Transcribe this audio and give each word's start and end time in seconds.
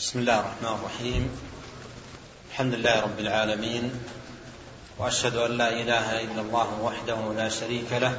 بسم 0.00 0.18
الله 0.18 0.40
الرحمن 0.40 0.68
الرحيم. 0.80 1.30
الحمد 2.50 2.74
لله 2.74 3.00
رب 3.00 3.18
العالمين 3.20 3.90
وأشهد 4.98 5.36
أن 5.36 5.50
لا 5.60 5.68
إله 5.68 6.20
إلا 6.24 6.40
الله 6.40 6.80
وحده 6.80 7.32
لا 7.36 7.48
شريك 7.48 7.92
له 7.92 8.18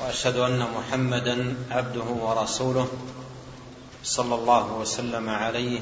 وأشهد 0.00 0.36
أن 0.36 0.60
محمدا 0.60 1.56
عبده 1.70 2.04
ورسوله 2.04 2.88
صلى 4.04 4.34
الله 4.34 4.72
وسلم 4.72 5.28
عليه 5.28 5.80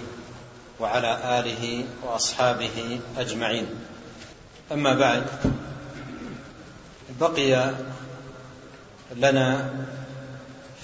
وعلى 0.80 1.40
آله 1.40 1.84
وأصحابه 2.06 3.00
أجمعين. 3.18 3.66
أما 4.72 4.94
بعد 4.94 5.26
بقي 7.20 7.74
لنا 9.16 9.70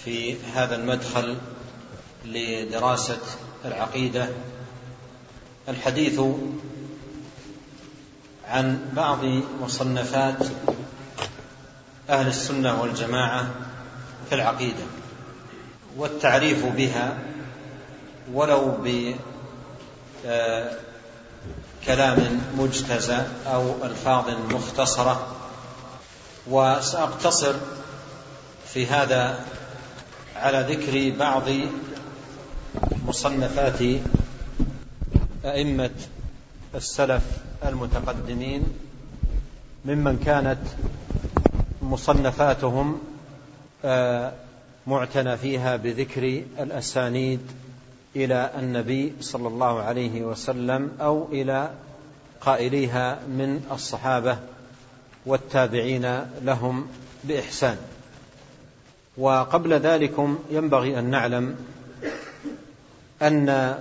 في 0.05 0.43
هذا 0.43 0.75
المدخل 0.75 1.37
لدراسة 2.25 3.21
العقيدة 3.65 4.29
الحديث 5.69 6.21
عن 8.49 8.91
بعض 8.97 9.19
مصنفات 9.63 10.47
أهل 12.11 12.27
السنة 12.27 12.83
والجماعة 12.83 13.51
في 14.29 14.35
العقيدة 14.35 14.85
والتعريف 15.97 16.67
بها 16.67 17.19
ولو 18.33 18.77
بكلام 21.83 22.41
مجتزى 22.59 23.23
أو 23.47 23.75
ألفاظ 23.85 24.31
مختصرة. 24.31 25.37
وسأقتصر 26.47 27.55
في 28.73 28.87
هذا 28.87 29.45
على 30.37 30.67
ذكر 30.75 31.19
بعض 31.19 31.43
مصنفات 33.07 33.83
أئمة 35.45 35.91
السلف 36.75 37.23
المتقدمين 37.65 38.63
ممن 39.85 40.19
كانت 40.25 40.59
مصنفاتهم 41.83 42.99
معتنى 44.87 45.37
فيها 45.37 45.77
بذكر 45.77 46.43
الأسانيد 46.59 47.41
إلى 48.17 48.51
النبي 48.59 49.13
صلى 49.21 49.49
الله 49.49 49.83
عليه 49.83 50.23
وسلم 50.23 50.91
أو 51.01 51.29
إلى 51.33 51.71
قائليها 52.41 53.21
من 53.29 53.65
الصحابة 53.73 54.39
والتابعين 55.27 56.21
لهم 56.43 56.87
بإحسان. 57.25 57.77
وقبل 59.19 59.73
ذلكم 59.73 60.39
ينبغي 60.51 60.99
أن 60.99 61.05
نعلم 61.05 61.57
أن 63.23 63.79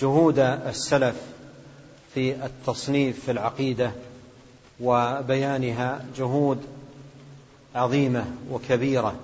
جهود 0.00 0.38
السلف 0.38 1.16
في 2.14 2.44
التصنيف 2.44 3.24
في 3.24 3.30
العقيدة 3.30 3.90
وبيانها 4.80 6.04
جهود 6.16 6.58
عظيمة 7.74 8.24
وكبيرة 8.50 9.14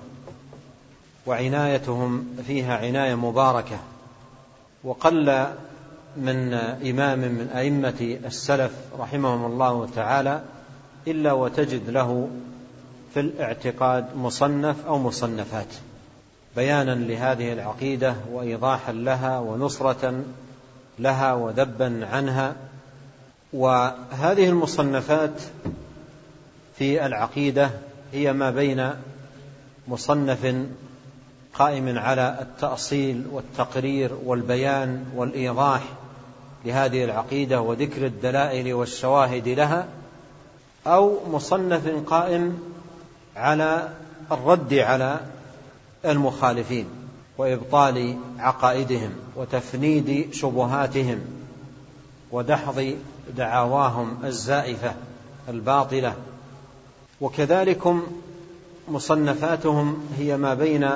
وعنايتهم 1.27 2.27
فيها 2.47 2.77
عناية 2.77 3.15
مباركة. 3.15 3.79
وقل 4.85 5.47
من 6.17 6.55
إمام 6.55 7.19
من 7.19 7.51
أئمة 7.57 8.19
السلف 8.27 8.73
رحمهم 8.99 9.45
الله 9.53 9.89
تعالى 9.97 10.43
إلا 11.07 11.33
وتجد 11.33 11.91
له 11.91 12.29
في 13.15 13.21
الاعتقاد 13.21 14.17
مصنف 14.17 14.87
أو 14.87 14.99
مصنفات. 14.99 15.75
بيانا 16.57 16.95
لهذه 16.95 17.53
العقيدة 17.53 18.15
وإيضاحا 18.33 18.93
لها 18.93 19.39
ونصرة 19.39 20.25
لها 20.99 21.35
وذبا 21.35 22.07
عنها. 22.13 22.55
وهذه 23.53 24.49
المصنفات 24.49 25.43
في 26.79 27.07
العقيدة 27.07 27.71
هي 28.13 28.33
ما 28.33 28.51
بين 28.51 28.91
مصنف 29.89 30.55
قائم 31.55 31.99
على 31.99 32.39
التأصيل 32.41 33.25
والتقرير 33.33 34.11
والبيان 34.25 35.05
والإيضاح 35.17 35.83
لهذه 36.65 37.05
العقيدة 37.05 37.61
وذكر 37.61 38.07
الدلائل 38.07 38.75
والشواهد 38.75 39.49
لها 39.49 39.87
أو 40.87 41.19
مصنف 41.31 41.89
قائم 42.07 42.59
على 43.37 43.89
الرد 44.33 44.75
على 44.75 45.21
المخالفين 46.07 46.87
وإبطال 47.39 48.17
عقائدهم 48.39 49.11
وتفنيد 49.37 50.35
شبهاتهم 50.35 51.21
ودحض 52.33 52.97
دعاواهم 53.37 54.19
الزائفة 54.25 54.95
الباطلة. 55.49 56.15
وكذلكم 57.21 58.03
مصنفاتهم 58.89 60.07
هي 60.19 60.37
ما 60.37 60.55
بين 60.55 60.91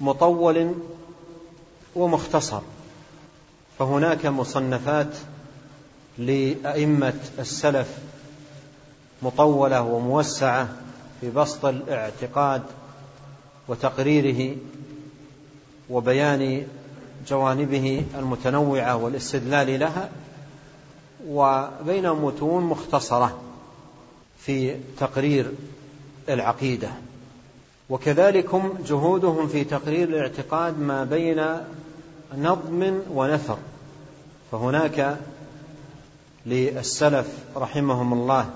مطول 0.00 0.74
ومختصر. 1.96 2.60
فهناك 3.78 4.26
مصنفات 4.26 5.16
لأئمة 6.18 7.14
السلف 7.38 7.98
مطولة 9.22 9.82
وموسعة 9.82 10.68
في 11.20 11.30
بسط 11.30 11.64
الاعتقاد 11.64 12.62
وتقريره 13.68 14.56
وبيان 15.90 16.66
جوانبه 17.28 18.04
المتنوعة 18.18 18.96
والاستدلال 18.96 19.80
لها 19.80 20.10
وبين 21.28 22.10
متون 22.10 22.64
مختصرة 22.64 23.38
في 24.38 24.76
تقرير 24.98 25.52
العقيدة. 26.28 26.88
وكذلكم 27.90 28.74
جهودهم 28.86 29.48
في 29.48 29.64
تقرير 29.64 30.08
الاعتقاد 30.08 30.80
ما 30.80 31.04
بين 31.04 31.44
نظم 32.38 33.00
ونثر. 33.10 33.58
فهناك 34.52 35.18
للسلف 36.46 37.28
رحمهم 37.56 38.12
الله 38.12 38.50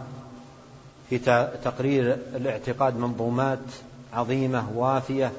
في 1.10 1.18
تقرير 1.64 2.18
الاعتقاد 2.34 2.96
منظومات 2.96 3.58
عظيمة 4.14 4.70
وافية 4.74 5.32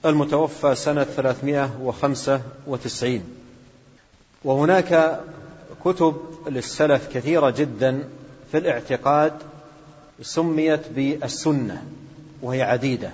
المتوفى 0.05 0.75
سنة 0.75 1.05
395 1.05 3.23
وهناك 4.45 5.21
كتب 5.85 6.17
للسلف 6.49 7.09
كثيرة 7.15 7.51
جدا 7.51 8.05
في 8.53 8.59
الاعتقاد 8.59 9.33
سميت 10.23 10.89
بالسنة 10.89 11.83
وهي 12.43 12.63
عديدة. 12.63 13.11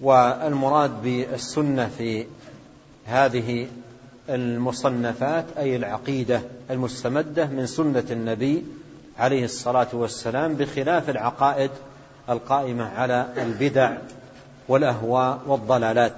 والمراد 0.00 1.02
بالسنة 1.02 1.90
في 1.98 2.26
هذه 3.06 3.66
المصنفات 4.28 5.44
أي 5.58 5.76
العقيدة 5.76 6.42
المستمدة 6.70 7.46
من 7.46 7.66
سنة 7.66 8.04
النبي 8.10 8.64
عليه 9.18 9.44
الصلاة 9.44 9.88
والسلام 9.92 10.54
بخلاف 10.54 11.10
العقائد 11.10 11.70
القائمة 12.28 12.88
على 12.96 13.26
البدع 13.36 13.92
والأهواء 14.68 15.40
والضلالات. 15.46 16.16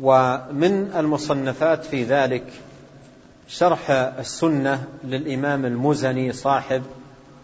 ومن 0.00 0.92
المصنفات 0.96 1.84
في 1.84 2.04
ذلك 2.04 2.44
شرح 3.48 3.90
السنة 3.90 4.84
للإمام 5.04 5.64
المزني 5.64 6.32
صاحب 6.32 6.82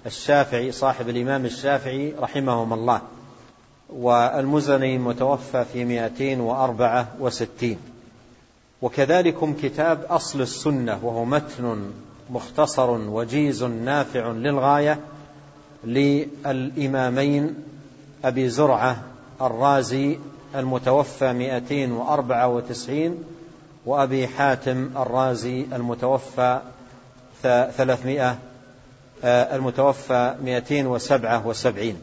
الشافعي 0.07 0.73
صاحب 0.73 1.09
الإمام 1.09 1.45
الشافعي 1.45 2.15
رحمهم 2.21 2.73
الله. 2.73 3.01
والمزني 3.89 4.99
متوفى 4.99 5.65
في 5.73 5.85
264 5.85 7.77
وكذلكم 8.83 9.55
كتاب 9.63 10.05
أصل 10.11 10.41
السنة 10.41 11.01
وهو 11.03 11.25
متن 11.25 11.91
مختصر 12.31 12.91
وجيز 12.91 13.65
نافع 13.65 14.29
للغاية 14.29 15.01
للإمامين 15.85 17.55
أبي 18.25 18.49
زرعة 18.49 19.03
الرازي 19.41 20.19
المتوفى 20.55 21.33
294 21.33 23.25
وأبي 23.87 24.29
حاتم 24.29 24.91
الرازي 24.97 25.67
المتوفى 25.73 26.61
300 27.43 28.39
آه، 29.25 29.57
المتوفى 29.57 30.35
277 30.45 31.97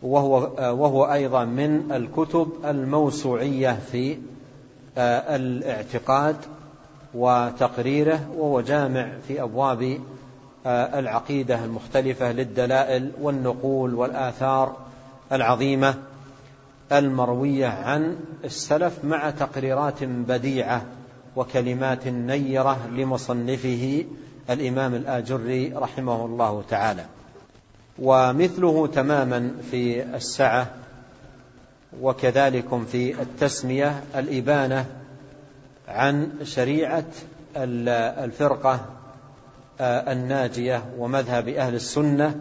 وهو, 0.02 0.50
وهو 0.60 1.06
أيضا 1.13 1.46
من 1.46 1.92
الكتب 1.92 2.50
الموسوعية 2.66 3.80
في 3.92 4.18
آه، 4.98 5.36
الاعتقاد 5.36 6.36
وتقريره 7.13 8.28
وهو 8.38 8.62
جامع 8.62 9.10
في 9.28 9.42
أبواب 9.42 10.00
آه، 10.66 11.00
العقيدة 11.00 11.66
المختلفة 11.66 12.31
للدلائل 12.31 13.12
والنقول 13.22 13.94
والآثار 13.94 14.75
العظيمة 15.31 15.95
المروية 16.92 17.68
عن 17.68 18.18
السلف 18.44 18.94
مع 19.04 19.30
تقريرات 19.30 20.04
بديعة 20.04 20.86
وكلمات 21.36 22.07
نيرة 22.07 22.88
لمصنفه 22.92 24.06
الإمام 24.50 24.95
الآجري 24.95 25.74
رحمه 25.75 26.25
الله 26.25 26.63
تعالى. 26.69 27.06
ومثله 28.00 28.88
تماما 28.88 29.51
في 29.72 30.04
السعة 30.04 30.68
وكذلك 32.01 32.83
في 32.92 33.21
التسمية 33.21 34.04
الإبانة 34.16 34.85
عن 35.88 36.31
شريعة 36.44 37.06
الفرقة 37.56 38.85
آه، 39.80 40.11
الناجية 40.11 40.83
ومذهب 40.97 41.47
أهل 41.47 41.76
السنة 41.76 42.35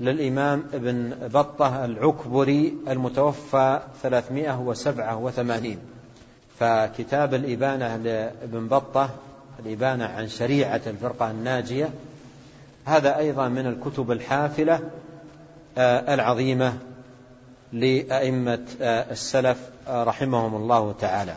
للإمام 0.00 0.64
ابن 0.74 1.12
بطة 1.34 1.84
العكبري 1.84 2.74
المتوفى 2.88 3.80
387 4.02 5.76
فكتاب 6.58 7.34
الإبانة 7.34 7.96
لابن 7.96 8.68
بطة 8.68 9.10
الإبانة 9.66 10.04
عن 10.04 10.28
شريعة 10.28 10.80
الفرقة 10.86 11.30
الناجية 11.30 11.90
هذا 12.84 13.18
أيضا 13.18 13.48
من 13.48 13.66
الكتب 13.66 14.10
الحافلة 14.10 14.80
آه، 15.78 16.14
العظيمة 16.14 16.78
لأئمة 17.72 18.64
آه، 18.80 19.10
السلف 19.10 19.58
آه، 19.88 20.04
رحمهم 20.04 20.54
الله 20.54 20.94
تعالى. 21.00 21.36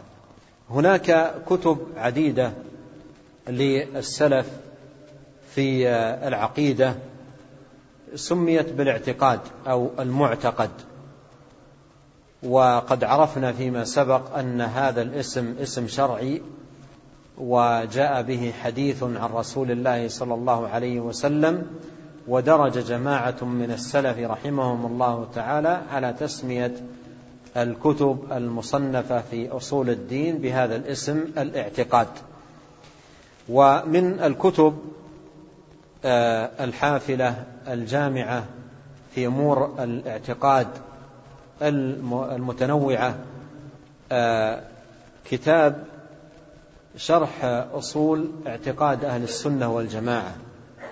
هناك 0.69 1.33
كتب 1.49 1.77
عديدة 1.97 2.51
للسلف 3.47 4.47
في 5.55 5.89
العقيدة 6.27 6.95
سميت 8.15 8.73
بالاعتقاد 8.73 9.39
أو 9.67 9.89
المعتقد. 9.99 10.69
وقد 12.43 13.03
عرفنا 13.03 13.51
فيما 13.53 13.83
سبق 13.83 14.37
أن 14.37 14.61
هذا 14.61 15.01
الاسم 15.01 15.55
اسم 15.61 15.87
شرعي 15.87 16.41
وجاء 17.37 18.21
به 18.21 18.53
حديث 18.63 19.03
عن 19.03 19.29
رسول 19.33 19.71
الله 19.71 20.07
صلى 20.07 20.33
الله 20.33 20.67
عليه 20.67 20.99
وسلم 20.99 21.67
ودرج 22.27 22.77
جماعة 22.77 23.43
من 23.43 23.71
السلف 23.71 24.17
رحمهم 24.19 24.85
الله 24.85 25.27
تعالى 25.35 25.81
على 25.91 26.13
تسمية 26.19 26.75
الكتب 27.57 28.19
المصنفة 28.31 29.21
في 29.21 29.49
أصول 29.51 29.89
الدين 29.89 30.37
بهذا 30.37 30.75
الاسم 30.75 31.25
الاعتقاد. 31.37 32.07
ومن 33.49 34.19
الكتب 34.19 34.77
الحافلة 36.05 37.43
الجامعة 37.67 38.45
في 39.15 39.27
أمور 39.27 39.75
الاعتقاد 39.79 40.67
المتنوعة. 41.61 43.15
آه، 44.11 44.61
كتاب 45.25 45.83
شرح 46.97 47.45
أصول 47.73 48.29
اعتقاد 48.47 49.05
أهل 49.05 49.23
السنة 49.23 49.75
والجماعة 49.75 50.35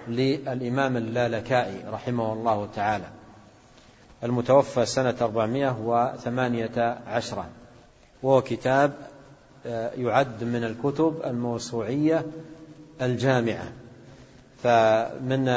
للإمام 0.08 0.98
اللالكائي 0.98 1.84
رحمه 1.92 2.34
الله 2.34 2.68
تعالى 2.76 3.06
المتوفى 4.24 4.86
سنة 4.86 5.16
418 5.22 7.46
وهو 8.24 8.42
كتاب 8.42 8.94
آه، 9.66 9.92
يعد 9.98 10.44
من 10.44 10.64
الكتب 10.64 11.22
الموسوعية 11.26 12.26
الجامعة. 13.02 13.72
فمن 14.64 15.50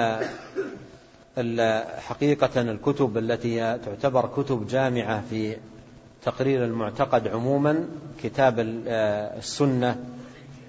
حقيقة 1.99 2.61
الكتب 2.61 3.19
التي 3.19 3.79
تعتبر 3.79 4.27
كتب 4.27 4.67
جامعة 4.67 5.23
في 5.31 5.57
تقرير 6.23 6.65
المعتقد 6.65 7.29
عموما 7.29 7.85
كتاب 8.23 8.83
آه، 8.89 9.39
السنة 9.39 9.97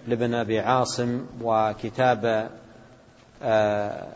لابن 0.08 0.34
أبي 0.34 0.60
عاصم 0.60 1.26
وكتاب 1.42 2.50
آه، 3.44 4.08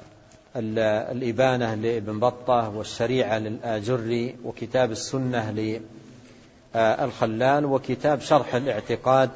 الإبانة 0.56 1.76
لابن 1.76 2.20
بطة 2.20 2.70
والشريعة 2.70 3.38
للآجري 3.38 4.36
وكتاب 4.46 4.92
السنة 4.92 5.52
للخلال 6.76 7.66
وكتاب 7.66 8.22
شرح 8.22 8.56
الاعتقاد 8.56 9.30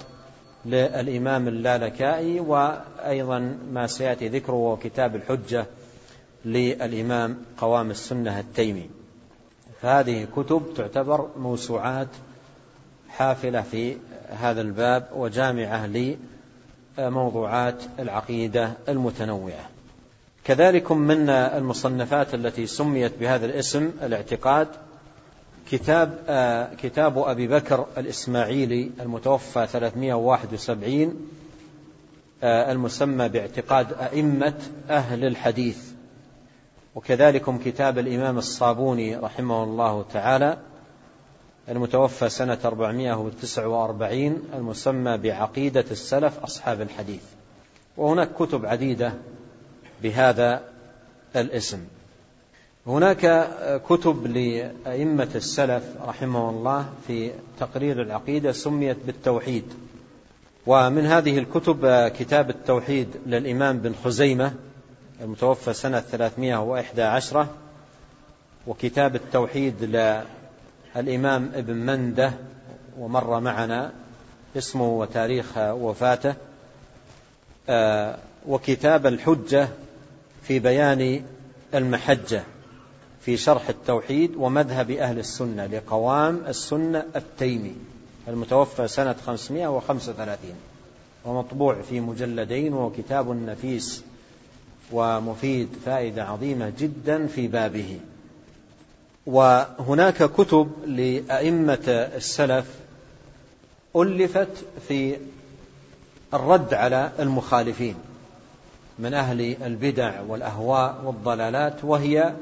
للإمام 0.65 1.47
اللالكائي 1.47 2.39
وأيضا 2.39 3.57
ما 3.71 3.87
سيأتي 3.87 4.27
ذكره 4.27 4.53
وكتاب 4.53 5.15
الحجة 5.15 5.65
للإمام 6.45 7.37
قوام 7.57 7.91
السنة 7.91 8.39
التيمي. 8.39 8.89
فهذه 9.81 10.27
كتب 10.35 10.63
تعتبر 10.75 11.29
موسوعات 11.37 12.07
حافلة 13.09 13.61
في 13.61 13.97
هذا 14.29 14.61
الباب 14.61 15.09
وجامعة 15.15 15.89
لموضوعات 16.97 17.83
العقيدة 17.99 18.73
المتنوعة. 18.89 19.69
كذلك 20.43 20.91
من 20.91 21.29
المصنفات 21.29 22.33
التي 22.33 22.67
سميت 22.67 23.11
بهذا 23.19 23.45
الاسم 23.45 23.91
الاعتقاد 24.03 24.67
كتاب 25.71 26.09
كتاب 26.81 27.17
أبي 27.17 27.47
بكر 27.47 27.85
الإسماعيلي 27.97 28.91
المتوفى 28.99 29.67
371 29.67 31.27
المسمى 32.43 33.29
باعتقاد 33.29 33.93
أئمة 33.93 34.57
أهل 34.89 35.25
الحديث. 35.25 35.77
وكذلك 36.95 37.59
كتاب 37.65 37.99
الإمام 37.99 38.37
الصابوني 38.37 39.15
رحمه 39.15 39.63
الله 39.63 40.05
تعالى 40.13 40.57
المتوفى 41.69 42.29
سنة 42.29 42.57
449 42.65 44.43
المسمى 44.55 45.17
بعقيدة 45.17 45.85
السلف 45.91 46.39
أصحاب 46.39 46.81
الحديث. 46.81 47.23
وهناك 47.97 48.33
كتب 48.33 48.65
عديدة 48.65 49.13
بهذا 50.03 50.61
الاسم. 51.35 51.79
هناك 52.89 53.49
كتب 53.89 54.27
لأئمة 54.27 55.29
السلف 55.35 55.83
رحمه 56.07 56.49
الله 56.49 56.89
في 57.07 57.31
تقرير 57.59 58.01
العقيدة 58.01 58.51
سميت 58.51 58.97
بالتوحيد. 59.05 59.63
ومن 60.67 61.05
هذه 61.05 61.37
الكتب 61.37 62.07
كتاب 62.07 62.49
التوحيد 62.49 63.07
للإمام 63.25 63.77
بن 63.77 63.95
خزيمة 64.03 64.53
المتوفى 65.21 65.73
سنة 65.73 65.99
311 65.99 67.47
وكتاب 68.67 69.15
التوحيد 69.15 69.83
للإمام 70.95 71.51
ابن 71.55 71.75
منده 71.75 72.33
ومر 72.99 73.39
معنا 73.39 73.91
اسمه 74.57 74.89
وتاريخ 74.89 75.57
وفاته. 75.57 76.33
آه، 77.69 78.17
وكتاب 78.47 79.07
الحجة 79.07 79.67
في 80.43 80.59
بيان 80.59 81.23
المحجة. 81.73 82.43
في 83.21 83.37
شرح 83.37 83.69
التوحيد 83.69 84.35
ومذهب 84.35 84.91
أهل 84.91 85.19
السنة 85.19 85.65
لقوام 85.65 86.41
السنة 86.47 87.05
التيمي 87.15 87.75
المتوفى 88.27 88.87
سنة 88.87 89.15
535 89.25 90.37
ومطبوع 91.25 91.81
في 91.89 91.99
مجلدين 91.99 92.73
وكتاب 92.73 93.29
نفيس 93.29 94.03
ومفيد 94.91 95.69
فائدة 95.85 96.23
عظيمة 96.23 96.73
جدا 96.79 97.27
في 97.27 97.47
بابه. 97.47 97.99
وهناك 99.25 100.23
كتب 100.23 100.71
لأئمة 100.85 101.87
السلف 101.87 102.65
ألفت 103.95 104.65
في 104.87 105.17
الرد 106.33 106.73
على 106.73 107.11
المخالفين 107.19 107.95
من 108.99 109.13
أهل 109.13 109.55
البدع 109.63 110.21
والأهواء 110.21 111.01
والضلالات 111.05 111.83
وهي 111.83 112.33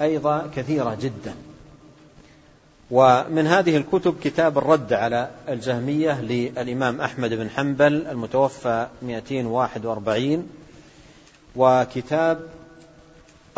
أيضا 0.00 0.50
كثيرة 0.56 0.98
جدا. 1.00 1.34
ومن 2.90 3.46
هذه 3.46 3.76
الكتب 3.76 4.14
كتاب 4.22 4.58
الرد 4.58 4.92
على 4.92 5.30
الجهمية 5.48 6.20
للإمام 6.20 7.00
أحمد 7.00 7.34
بن 7.34 7.50
حنبل 7.50 8.06
المتوفى 8.06 8.86
241 9.02 10.48
وكتاب 11.56 12.40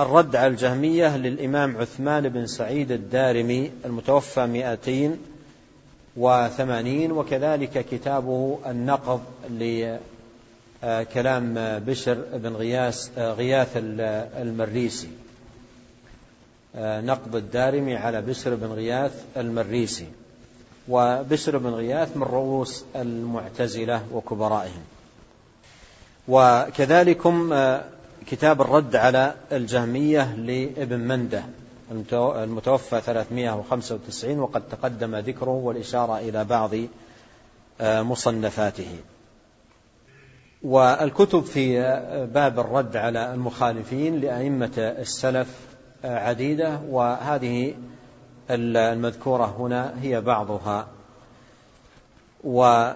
الرد 0.01 0.37
على 0.37 0.47
الجهمية 0.47 1.17
للإمام 1.17 1.77
عثمان 1.77 2.29
بن 2.29 2.47
سعيد 2.47 2.93
الدارمي 2.93 3.71
المتوفى 3.85 4.47
280 4.47 7.13
وكذلك 7.13 7.87
كتابه 7.91 8.59
النقض 8.67 9.21
لكلام 10.83 11.55
بشر 11.79 12.19
بن 12.33 12.57
غياث 12.57 13.19
غياث 13.19 13.71
المريسي. 13.77 15.09
نقض 16.75 17.37
الدارمي 17.37 17.97
على 17.97 18.23
بشر 18.23 18.55
بن 18.55 18.67
غياث 18.67 19.25
المريسي. 19.37 20.07
وبشر 20.89 21.59
بن 21.59 21.71
غياث 21.71 22.17
من 22.17 22.23
رؤوس 22.23 22.85
المعتزلة 22.97 24.03
وكبرائهم. 24.13 24.83
وكذلكم 26.29 27.53
آه، 27.53 27.85
كتاب 28.27 28.61
الرد 28.61 28.97
على 28.97 29.35
الجهمية 29.53 30.35
لابن 30.35 30.99
منده 31.01 31.45
المتوفى 32.13 33.01
395 33.01 34.39
وقد 34.39 34.63
تقدم 34.69 35.17
ذكره 35.17 35.51
والإشارة 35.51 36.19
إلى 36.19 36.45
بعض 36.45 36.71
آه، 37.81 38.03
مصنفاته. 38.03 38.97
والكتب 40.63 41.45
في 41.45 41.81
آه، 41.81 42.25
باب 42.25 42.59
الرد 42.59 42.97
على 42.97 43.35
المخالفين 43.35 44.21
لأئمة 44.21 44.73
السلف 44.79 45.49
عديدة 46.07 46.81
وهذه 46.89 47.75
المذكورة 48.51 49.55
هنا 49.59 49.95
هي 50.03 50.21
بعضها. 50.21 50.87
و 52.45 52.91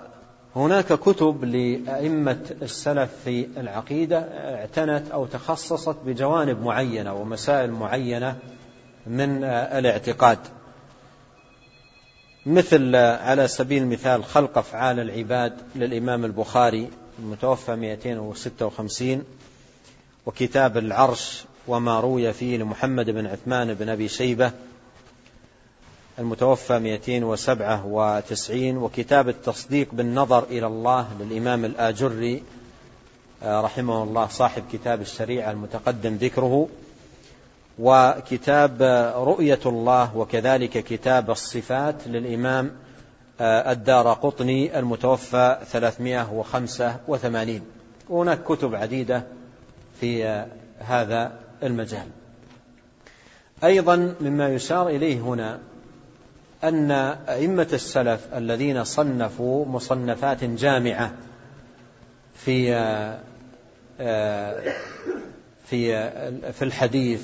هناك 0.57 0.93
كتب 0.93 1.45
لأئمة 1.45 2.57
السلف 2.63 3.11
في 3.25 3.49
العقيدة 3.57 4.19
اعتنت 4.55 5.11
أو 5.11 5.27
تخصصت 5.27 5.97
بجوانب 6.07 6.63
معينة 6.63 7.15
ومسائل 7.15 7.71
معينة 7.71 8.37
من 9.07 9.45
الاعتقاد. 9.45 10.39
مثل 12.47 12.97
على 12.97 13.49
سبيل 13.49 13.83
المثال 13.83 14.25
خلق 14.25 14.59
أفعال 14.59 15.01
العباد 15.01 15.53
للإمام 15.77 16.25
البخاري 16.25 16.91
المتوفى 17.19 17.77
256 17.77 19.25
وكتاب 20.27 20.77
العرش 20.77 21.45
وما 21.69 22.01
روي 22.01 22.33
فيه 22.33 22.57
لمحمد 22.57 23.11
بن 23.11 23.27
عثمان 23.27 23.75
بن 23.75 23.89
أبي 23.89 24.09
شيبة 24.09 24.53
المتوفى 26.19 26.79
297 26.79 28.77
وكتاب 28.77 29.29
التصديق 29.29 29.89
بالنظر 29.93 30.45
إلى 30.45 30.67
الله 30.67 31.09
للإمام 31.21 31.65
الآجري 31.65 32.43
آه، 33.43 33.61
رحمه 33.61 34.03
الله 34.03 34.27
صاحب 34.27 34.63
كتاب 34.73 35.01
الشريعة 35.01 35.51
المتقدم 35.51 36.15
ذكره 36.15 36.69
وكتاب 37.79 38.83
رؤية 39.17 39.61
الله 39.67 40.17
وكذلك 40.17 40.85
كتاب 40.85 41.31
الصفات 41.31 41.95
للإمام 42.07 42.71
آه، 43.41 43.73
الدار 43.73 44.13
قطني 44.13 44.79
المتوفى 44.79 45.59
385 45.71 47.61
وهناك 48.09 48.45
كتب 48.45 48.75
عديدة 48.75 49.23
في 50.01 50.25
آه، 50.25 50.47
هذا 50.79 51.33
المجال. 51.63 52.07
أيضا 53.65 54.15
مما 54.21 54.49
يشار 54.49 54.89
إليه 54.89 55.21
هنا 55.21 55.61
أن 56.65 56.91
أئمة 57.29 57.69
السلف 57.73 58.35
الذين 58.35 58.85
صنفوا 58.85 59.67
مصنفات 59.67 60.45
جامعة 60.45 61.13
في 62.35 62.73
في 65.65 66.11
في 66.53 66.63
الحديث 66.63 67.23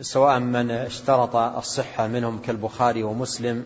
سواء 0.00 0.38
من 0.38 0.70
اشترط 0.70 1.36
الصحة 1.36 2.06
منهم 2.06 2.38
كالبخاري 2.38 3.02
ومسلم 3.02 3.64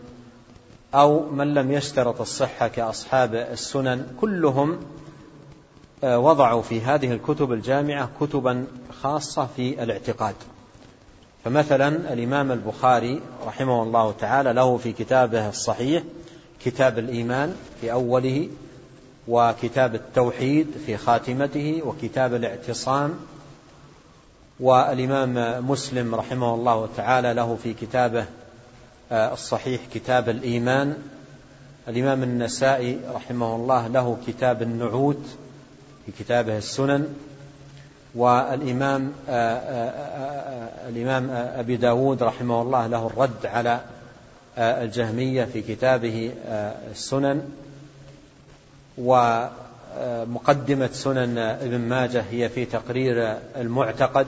أو 0.93 1.29
من 1.29 1.53
لم 1.53 1.71
يشترط 1.71 2.21
الصحة 2.21 2.67
كأصحاب 2.67 3.35
السنن 3.35 4.07
كلهم 4.21 4.79
وضعوا 6.03 6.61
في 6.61 6.81
هذه 6.81 7.11
الكتب 7.13 7.53
الجامعة 7.53 8.09
كتبا 8.21 8.65
خاصة 9.01 9.47
في 9.55 9.83
الاعتقاد. 9.83 10.35
فمثلا 11.43 12.13
الإمام 12.13 12.51
البخاري 12.51 13.21
رحمه 13.47 13.83
الله 13.83 14.11
تعالى 14.11 14.53
له 14.53 14.77
في 14.77 14.93
كتابه 14.93 15.49
الصحيح 15.49 16.03
كتاب 16.65 16.99
الإيمان 16.99 17.55
في 17.81 17.91
أوله 17.91 18.49
وكتاب 19.27 19.95
التوحيد 19.95 20.67
في 20.85 20.97
خاتمته 20.97 21.81
وكتاب 21.85 22.33
الاعتصام. 22.33 23.13
والإمام 24.59 25.65
مسلم 25.69 26.15
رحمه 26.15 26.53
الله 26.53 26.89
تعالى 26.97 27.33
له 27.33 27.57
في 27.63 27.73
كتابه 27.73 28.25
آه، 29.11 29.33
الصحيح 29.33 29.81
كتاب 29.93 30.29
الإيمان. 30.29 30.97
الإمام 31.87 32.23
النسائي 32.23 32.99
رحمه 33.13 33.55
الله 33.55 33.87
له 33.87 34.17
كتاب 34.27 34.61
النعوت 34.61 35.37
في 36.07 36.23
كتابه 36.23 36.57
السنن 36.57 37.15
والإمام 38.15 39.11
آه، 39.29 39.57
آه، 39.57 40.89
الإمام 40.89 41.29
أبي 41.31 41.77
داود 41.77 42.23
رحمه 42.23 42.61
الله 42.61 42.87
له 42.87 43.07
الرد 43.07 43.45
على 43.45 43.81
الجهمية 44.57 45.45
في 45.45 45.61
كتابه 45.61 46.31
السنن. 46.91 47.41
ومقدمة 48.97 50.89
سنن 50.93 51.37
ابن 51.37 51.79
ماجه 51.79 52.23
هي 52.31 52.49
في 52.49 52.65
تقرير 52.65 53.37
المعتقد. 53.57 54.27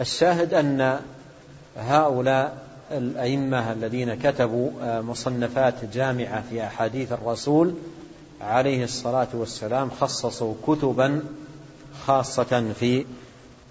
الشاهد 0.00 0.54
أن 0.54 1.00
هؤلاء 1.76 2.56
الأئمة 2.90 3.72
الذين 3.72 4.14
كتبوا 4.14 5.00
مصنفات 5.00 5.84
جامعة 5.84 6.42
في 6.50 6.64
أحاديث 6.64 7.12
الرسول 7.12 7.74
عليه 8.40 8.84
الصلاة 8.84 9.28
والسلام 9.34 9.90
خصصوا 10.00 10.54
كتبا 10.66 11.22
خاصة 12.06 12.72
في 12.80 13.06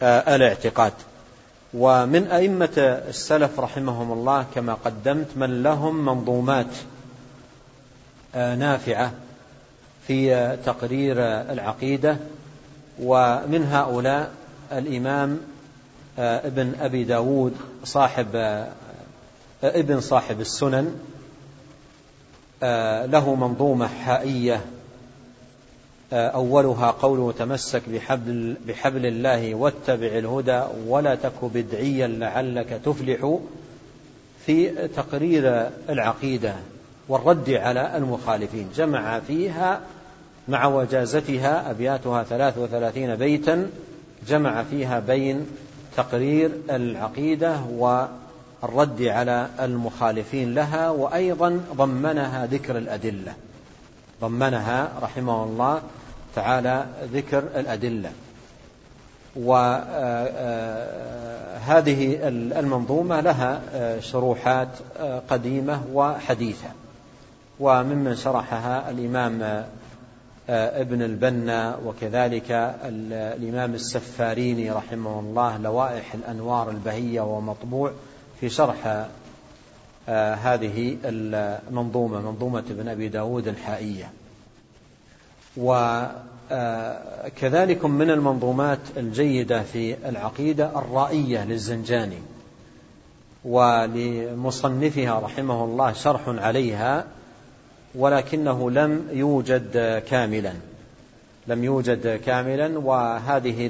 الاعتقاد. 0.02 0.94
ومن 1.74 2.28
أئمة 2.28 2.70
السلف 2.78 3.60
رحمهم 3.60 4.12
الله 4.12 4.46
كما 4.56 4.74
قدمت 4.74 5.28
من 5.36 5.64
لهم 5.64 6.06
منظومات 6.06 6.76
نافعة 8.36 9.12
في 10.08 10.58
تقرير 10.66 11.16
العقيدة. 11.22 12.18
ومن 13.00 13.70
هؤلاء 13.72 14.32
الإمام 14.72 15.40
ابن 16.18 16.74
أبي 16.82 17.04
داود 17.04 17.56
صاحب 17.84 18.66
ابن 19.64 20.00
صاحب 20.00 20.42
السنن. 20.42 21.00
له 23.06 23.36
منظومة 23.36 23.88
حائية. 23.88 24.62
أولها 26.14 26.92
قوله 26.92 27.32
تمسك 27.32 27.90
بحبل, 27.90 28.56
بحبل 28.68 29.06
الله 29.06 29.56
واتبع 29.56 30.08
الهدى 30.08 30.64
ولا 30.88 31.16
تك 31.16 31.46
بدعيا 31.54 32.08
لعلك 32.08 32.82
تفلح 32.86 33.38
في 34.46 34.88
تقرير 34.88 35.70
العقيدة 35.90 36.54
والرد 37.08 37.50
على 37.50 37.98
المخالفين. 37.98 38.70
جمع 38.76 39.20
فيها 39.20 39.82
مع 40.48 40.66
وجازتها 40.66 41.72
أبياتها 41.72 42.24
ثلاث 42.24 42.58
وثلاثين 42.58 43.16
بيتا 43.16 43.70
جمع 44.28 44.64
فيها 44.64 45.00
بين 45.00 45.48
تقرير 45.98 46.52
العقيدة 46.70 47.60
والرد 48.62 49.02
على 49.02 49.48
المخالفين 49.60 50.54
لها 50.54 50.90
وأيضا 50.90 51.62
ضمنها 51.76 52.46
ذكر 52.46 52.78
الأدلة. 52.78 53.34
ضمنها 54.22 54.92
رحمه 55.02 55.44
الله 55.44 55.82
تعالى 56.36 56.86
ذكر 57.14 57.38
الأدلة. 57.38 58.12
وهذه 59.36 59.80
المنظومة 62.60 63.22
لها 63.22 63.62
شروحات 64.00 64.70
قديمة 65.30 65.82
وحديثة. 65.94 66.70
وممن 67.60 68.16
شرحها 68.16 68.90
الإمام 68.90 69.66
ابن 70.50 71.02
البنا 71.02 71.78
وكذلك 71.86 72.76
الإمام 73.12 73.74
السفاريني 73.74 74.72
رحمه 74.72 75.20
الله 75.20 75.58
لوائح 75.58 76.14
الأنوار 76.14 76.70
البهية 76.70 77.22
ومطبوع 77.22 77.92
في 78.40 78.50
شرح 78.50 79.06
هذه 80.44 80.98
المنظومة 81.06 82.22
منظومة 82.22 82.60
ابن 82.60 82.88
أبي 82.88 83.08
داود 83.08 83.48
الحائية. 83.48 84.12
وكذلك 85.58 86.56
من 87.86 88.10
المنظومات 88.10 88.80
الجيدة 88.98 89.64
في 89.64 90.10
العقيدة 90.10 90.80
الرائية 90.80 91.46
للزنجاني. 91.46 92.20
ولمصنفها 93.46 95.20
رحمه 95.20 95.64
الله 95.64 95.94
شرح 95.94 96.22
عليها 96.28 97.06
ولكنه 97.96 98.72
لم 98.72 99.08
يوجد 99.12 100.04
كاملا. 100.08 100.54
لم 101.48 101.64
يوجد 101.64 102.20
كاملا 102.26 102.80
وهذه 102.80 103.70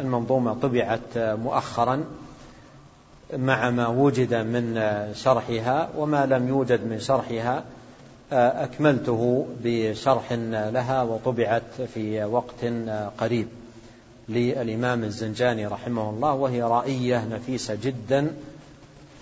المنظومة 0.00 0.54
طبعت 0.54 1.18
مؤخرا. 1.18 2.04
مع 3.36 3.70
ما 3.70 3.86
وجد 3.86 4.34
من 4.34 4.82
شرحها 5.14 5.88
وما 5.96 6.26
لم 6.26 6.48
يوجد 6.48 6.84
من 6.84 7.00
شرحها 7.00 7.64
أكملته 8.32 9.46
بشرح 9.64 10.32
لها 10.52 11.02
وطبعت 11.02 11.82
في 11.94 12.24
وقت 12.24 12.64
قريب. 13.18 13.48
للإمام 14.28 15.04
الزنجاني 15.04 15.66
رحمه 15.66 16.10
الله 16.10 16.32
وهي 16.32 16.62
رائية 16.62 17.24
نفيسة 17.24 17.74
جدا 17.74 18.30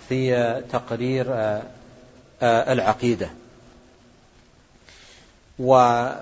في 0.09 0.61
تقرير 0.71 1.25
العقيدة. 2.43 3.29
وبعد 5.59 6.13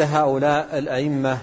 هؤلاء 0.00 0.78
الأئمة 0.78 1.38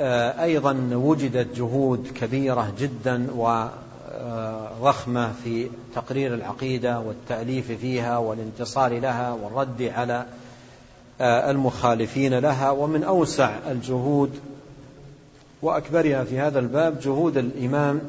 أيضا 0.00 0.90
وجدت 0.92 1.56
جهود 1.56 2.08
كبيرة 2.14 2.72
جدا 2.78 3.26
وضخمة 3.36 5.32
في 5.44 5.68
تقرير 5.94 6.34
العقيدة 6.34 7.00
والتأليف 7.00 7.72
فيها 7.72 8.18
والانتصار 8.18 8.98
لها 8.98 9.32
والرد 9.32 9.82
على 9.82 10.26
المخالفين 11.20 12.38
لها. 12.38 12.70
ومن 12.70 13.04
أوسع 13.04 13.58
الجهود 13.70 14.30
وأكبرها 15.62 16.24
في 16.24 16.38
هذا 16.38 16.58
الباب 16.58 17.00
جهود 17.00 17.36
الإمام 17.36 18.00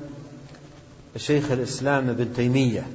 شيخ 1.18 1.52
الإسلام 1.52 2.10
ابن 2.10 2.34
تيمية 2.34 2.88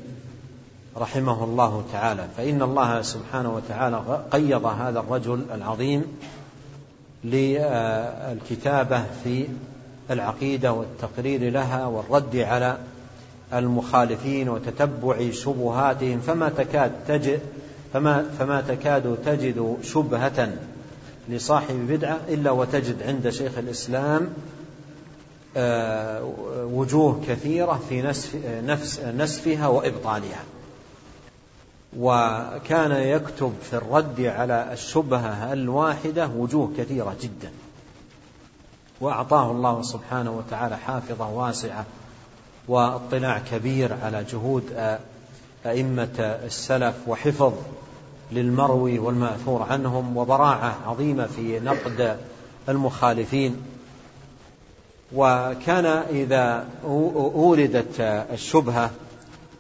رحمه 0.97 1.45
الله 1.45 1.85
تعالى. 1.93 2.27
فإن 2.37 2.63
الله 2.63 3.03
سبحانه 3.03 3.55
وتعالى 3.55 4.25
قيض 4.31 4.65
هذا 4.67 5.01
الرجل 5.01 5.45
العظيم 5.55 6.05
للكتابة 7.25 9.05
في 9.25 9.47
العقيدة 10.11 10.73
والتقرير 10.73 11.51
لها 11.51 11.87
والرد 11.87 12.37
على 12.37 12.79
المخالفين 13.53 14.49
وتتبع 14.49 15.31
شبهاتهم 15.31 16.21
فما 16.21 16.49
تكاد 16.49 16.93
تجد 17.09 17.41
فما, 17.93 18.31
فما 18.39 18.61
تكاد 18.61 19.17
تجد 19.25 19.77
شبهة 19.83 20.53
لصاحب 21.29 21.87
بدعة 21.89 22.19
إلا 22.29 22.51
وتجد 22.51 23.03
عند 23.03 23.31
شيخ 23.31 23.59
الإسلام 23.59 24.29
وجوه 26.73 27.21
كثيرة 27.29 27.81
في 27.89 28.03
نسف 28.03 28.37
نفس 28.67 29.01
نسفها 29.01 29.67
وإبطالها. 29.67 30.43
وكان 31.99 32.93
يكتب 32.93 33.53
في 33.63 33.73
الرد 33.73 34.21
على 34.21 34.73
الشبهة 34.73 35.53
الواحدة 35.53 36.29
وجوه 36.37 36.73
كثيرة 36.79 37.17
جدا. 37.21 37.51
وأعطاه 39.01 39.51
الله 39.51 39.83
سبحانه 39.83 40.31
وتعالى 40.31 40.77
حافظة 40.77 41.29
واسعة 41.31 41.85
واطلاع 42.69 43.39
كبير 43.39 43.97
على 44.03 44.25
جهود 44.25 44.97
أئمة 45.67 46.19
السلف 46.19 46.95
وحفظ 47.07 47.53
للمروي 48.33 48.99
والمأثور 48.99 49.63
عنهم 49.63 50.17
وبراعة 50.17 50.77
عظيمة 50.87 51.27
في 51.27 51.61
نقد 51.61 52.19
المخالفين. 52.69 53.57
وكان 55.15 55.87
إذا 56.11 56.67
أوردت 56.85 58.01
الشبهة 58.01 58.91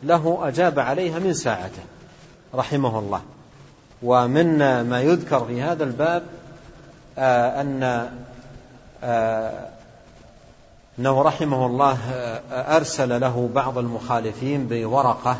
له 0.03 0.39
أجاب 0.49 0.79
عليها 0.79 1.19
من 1.19 1.35
ساعته. 1.35 1.83
رحمه 2.55 2.99
الله. 2.99 3.21
ومن 4.03 4.59
ما 4.81 5.01
يذكر 5.01 5.45
في 5.45 5.63
هذا 5.63 5.85
الباب 5.85 6.23
آه، 7.19 7.61
أن 7.61 8.09
آه، 9.05 9.69
أنه 10.99 11.23
رحمه 11.23 11.67
الله 11.67 11.99
آه، 12.13 12.77
أرسل 12.77 13.21
له 13.21 13.51
بعض 13.55 13.79
المخالفين 13.79 14.67
بورقة 14.67 15.39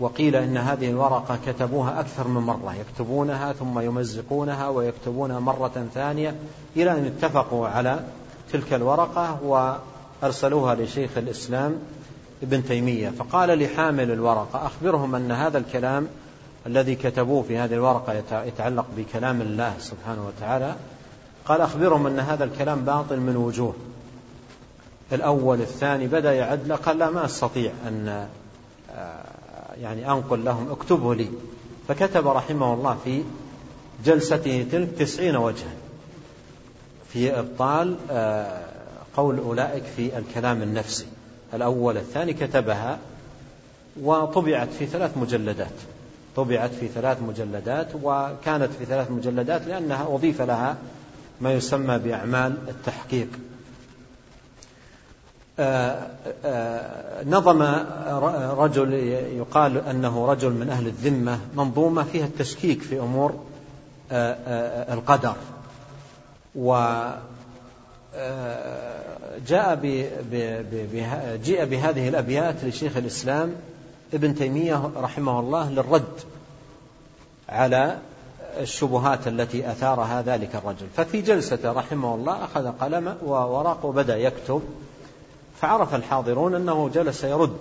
وقيل 0.00 0.36
إن 0.36 0.56
هذه 0.56 0.90
الورقة 0.90 1.38
كتبوها 1.46 2.00
أكثر 2.00 2.28
من 2.28 2.40
مرة 2.40 2.74
يكتبونها 2.74 3.52
ثم 3.52 3.78
يمزقونها 3.78 4.68
ويكتبونها 4.68 5.40
مرة 5.40 5.86
ثانية 5.94 6.34
إلى 6.76 6.90
أن 6.90 7.04
اتفقوا 7.04 7.68
على 7.68 8.00
تلك 8.52 8.72
الورقة 8.72 9.38
أرسلوها 10.24 10.74
لشيخ 10.74 11.10
الإسلام 11.16 11.76
ابن 12.42 12.64
تيمية 12.64 13.10
فقال 13.10 13.58
لحامل 13.58 14.10
الورقة 14.10 14.66
أخبرهم 14.66 15.14
أن 15.14 15.32
هذا 15.32 15.58
الكلام 15.58 16.08
الذي 16.66 16.94
كتبوه 16.94 17.42
في 17.42 17.58
هذه 17.58 17.74
الورقة 17.74 18.42
يتعلق 18.44 18.86
بكلام 18.96 19.40
الله 19.40 19.74
سبحانه 19.78 20.26
وتعالى 20.26 20.74
قال 21.44 21.60
أخبرهم 21.60 22.06
أن 22.06 22.18
هذا 22.18 22.44
الكلام 22.44 22.84
باطل 22.84 23.20
من 23.20 23.36
وجوه. 23.36 23.74
الأول 25.12 25.60
الثاني 25.60 26.06
بدأ 26.06 26.32
يعد 26.32 26.72
قال 26.72 26.98
لا 26.98 27.10
ما 27.10 27.24
أستطيع 27.24 27.72
أن 27.88 28.26
آه، 28.90 29.24
يعني 29.80 30.12
أنقل 30.12 30.44
لهم 30.44 30.70
اكتبه 30.70 31.14
لي. 31.14 31.28
فكتب 31.88 32.28
رحمه 32.28 32.74
الله 32.74 32.98
في 33.04 33.22
جلسته 34.04 34.66
تلك 34.72 34.88
تسعين 34.98 35.36
وجها. 35.36 35.74
في 37.12 37.38
إبطال 37.38 37.96
آه، 38.10 38.64
قول 39.16 39.38
أولئك 39.38 39.84
في 39.96 40.18
الكلام 40.18 40.62
النفسي. 40.62 41.06
الأول 41.54 41.96
الثاني 41.96 42.32
كتبها 42.32 42.98
وطبعت 44.00 44.68
في 44.68 44.86
ثلاث 44.86 45.16
مجلدات. 45.16 45.72
طبعت 46.36 46.70
في 46.70 46.88
ثلاث 46.88 47.22
مجلدات 47.22 47.88
وكانت 48.02 48.72
في 48.78 48.84
ثلاث 48.84 49.10
مجلدات 49.10 49.66
لأنها 49.66 50.14
أضيف 50.14 50.42
لها 50.42 50.76
ما 51.40 51.52
يسمى 51.52 51.98
بأعمال 51.98 52.54
التحقيق. 52.68 53.28
آه، 55.58 56.06
آه، 56.44 57.24
نظم 57.24 57.62
رجل 58.58 58.92
يقال 59.36 59.78
أنه 59.78 60.26
رجل 60.26 60.50
من 60.50 60.70
أهل 60.70 60.86
الذمة 60.86 61.38
منظومة 61.56 62.02
فيها 62.02 62.24
التشكيك 62.24 62.82
في 62.82 62.98
أمور 62.98 63.34
آه، 64.12 64.94
القدر. 64.94 65.34
وجاء 66.54 67.22
جاء 69.48 69.74
بهذه 71.64 72.08
الأبيات 72.08 72.64
لشيخ 72.64 72.96
الإسلام 72.96 73.54
ابن 74.14 74.34
تيمية 74.34 74.90
رحمه 74.96 75.40
الله 75.40 75.70
للرد 75.70 76.20
على 77.48 77.98
الشبهات 78.60 79.28
التي 79.28 79.70
أثارها 79.70 80.22
ذلك 80.22 80.54
الرجل. 80.54 80.86
ففي 80.96 81.20
جلسة 81.20 81.72
رحمه 81.72 82.14
الله 82.14 82.44
أخذ 82.44 82.72
قلم 82.80 83.16
وورق 83.24 83.84
وبدأ 83.84 84.16
يكتب 84.16 84.62
فعرف 85.60 85.94
الحاضرون 85.94 86.54
أنه 86.54 86.90
جلس 86.94 87.24
يرد 87.24 87.58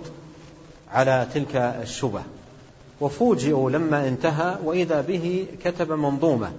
على 0.92 1.28
تلك 1.34 1.56
الشبه 1.56 2.22
وفوجئوا 3.02 3.70
لما 3.70 4.08
انتهى 4.08 4.56
وإذا 4.64 5.02
به 5.02 5.46
كتب 5.64 5.92
منظومة 5.92 6.52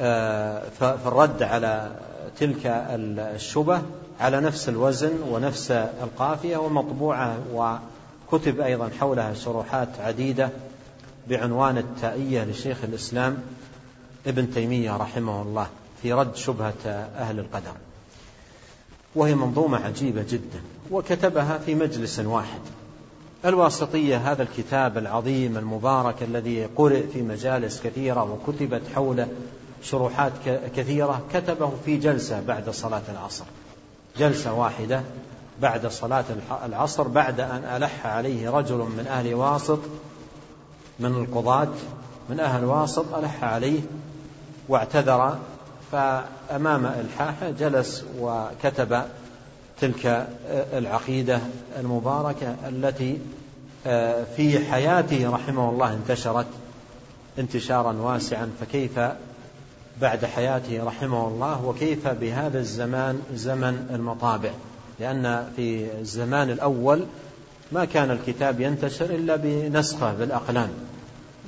آه، 0.00 0.62
في 0.78 0.98
الرد 1.06 1.42
على 1.42 1.90
تلك 2.40 2.66
الشبه 2.66 3.82
على 4.20 4.40
نفس 4.40 4.68
الوزن 4.68 5.12
ونفس 5.30 5.70
القافية 5.70 6.56
ومطبوعة 6.56 7.38
وكتب 8.32 8.60
أيضا 8.60 8.90
حولها 9.00 9.34
شروحات 9.34 9.88
عديدة 10.00 10.50
بعنوان 11.28 11.78
التائية 11.78 12.44
لشيخ 12.44 12.78
الإسلام 12.84 13.38
ابن 14.26 14.50
تيمية 14.50 14.96
رحمه 14.96 15.42
الله 15.42 15.66
في 16.02 16.12
رد 16.12 16.36
شبهة 16.36 16.86
أهل 17.16 17.38
القدر. 17.38 17.72
وهي 19.14 19.34
منظومة 19.34 19.78
عجيبة 19.84 20.24
جدا 20.30 20.60
وكتبها 20.90 21.58
في 21.58 21.74
مجلس 21.74 22.18
واحد. 22.18 22.60
الواسطية 23.44 24.32
هذا 24.32 24.42
الكتاب 24.42 24.98
العظيم 24.98 25.58
المبارك 25.58 26.22
الذي 26.22 26.64
قرئ 26.64 27.06
في 27.12 27.22
مجالس 27.22 27.80
كثيرة 27.80 28.32
وكتبت 28.32 28.82
حوله 28.94 29.28
شروحات 29.82 30.32
كثيرة 30.76 31.22
كتبه 31.34 31.72
في 31.84 31.96
جلسة 31.96 32.40
بعد 32.40 32.70
صلاة 32.70 33.02
العصر. 33.08 33.44
جلسة 34.18 34.52
واحدة 34.52 35.02
بعد 35.62 35.86
صلاة 35.86 36.24
العصر 36.64 37.08
بعد 37.08 37.40
أن 37.40 37.64
ألح 37.76 38.06
عليه 38.06 38.50
رجل 38.50 38.76
من 38.76 39.06
أهل 39.10 39.34
واسط 39.34 39.78
من 41.00 41.14
القضاة 41.14 41.68
من 42.30 42.40
أهل 42.40 42.64
واسط 42.64 43.14
ألح 43.14 43.44
عليه 43.44 43.80
واعتذر 44.68 45.38
فأمام 45.92 46.86
إلحاحه 46.86 47.50
جلس 47.50 48.04
وكتب 48.20 49.02
تلك 49.80 50.28
العقيدة 50.72 51.40
المباركة 51.78 52.54
التي 52.68 53.18
آه، 53.86 54.24
في 54.36 54.64
حياته 54.64 55.30
رحمه 55.30 55.70
الله 55.70 55.92
انتشرت 55.92 56.46
انتشارا 57.38 57.92
واسعا 57.92 58.50
فكيف 58.60 59.00
بعد 60.00 60.24
حياته 60.24 60.84
رحمه 60.84 61.28
الله 61.28 61.64
وكيف 61.64 62.08
بهذا 62.08 62.58
الزمان 62.58 63.22
زمن 63.34 63.88
المطابع. 63.94 64.50
لأن 65.00 65.52
في 65.56 65.98
الزمان 66.00 66.50
الأول 66.50 67.06
ما 67.72 67.84
كان 67.84 68.10
الكتاب 68.10 68.60
ينتشر 68.60 69.04
إلا 69.04 69.36
بنسخة 69.36 70.14
بالأقلام. 70.14 70.70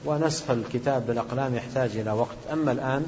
ونسخ 0.05 0.51
الكتاب 0.51 1.07
بالأقلام 1.07 1.55
يحتاج 1.55 1.97
إلى 1.97 2.11
وقت. 2.11 2.37
أما 2.53 2.73
الآن 2.73 3.07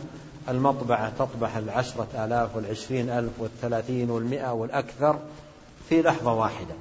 المطبعة 0.49 1.13
تطبع 1.19 1.59
العشرة 1.59 2.09
آلاف 2.25 2.57
والعشرين 2.57 3.11
ألف 3.11 3.33
والثلاثين 3.39 4.11
والمئة 4.11 4.53
والأكثر 4.53 5.19
في 5.89 6.03
لحظة 6.03 6.33
واحدة. 6.33 6.75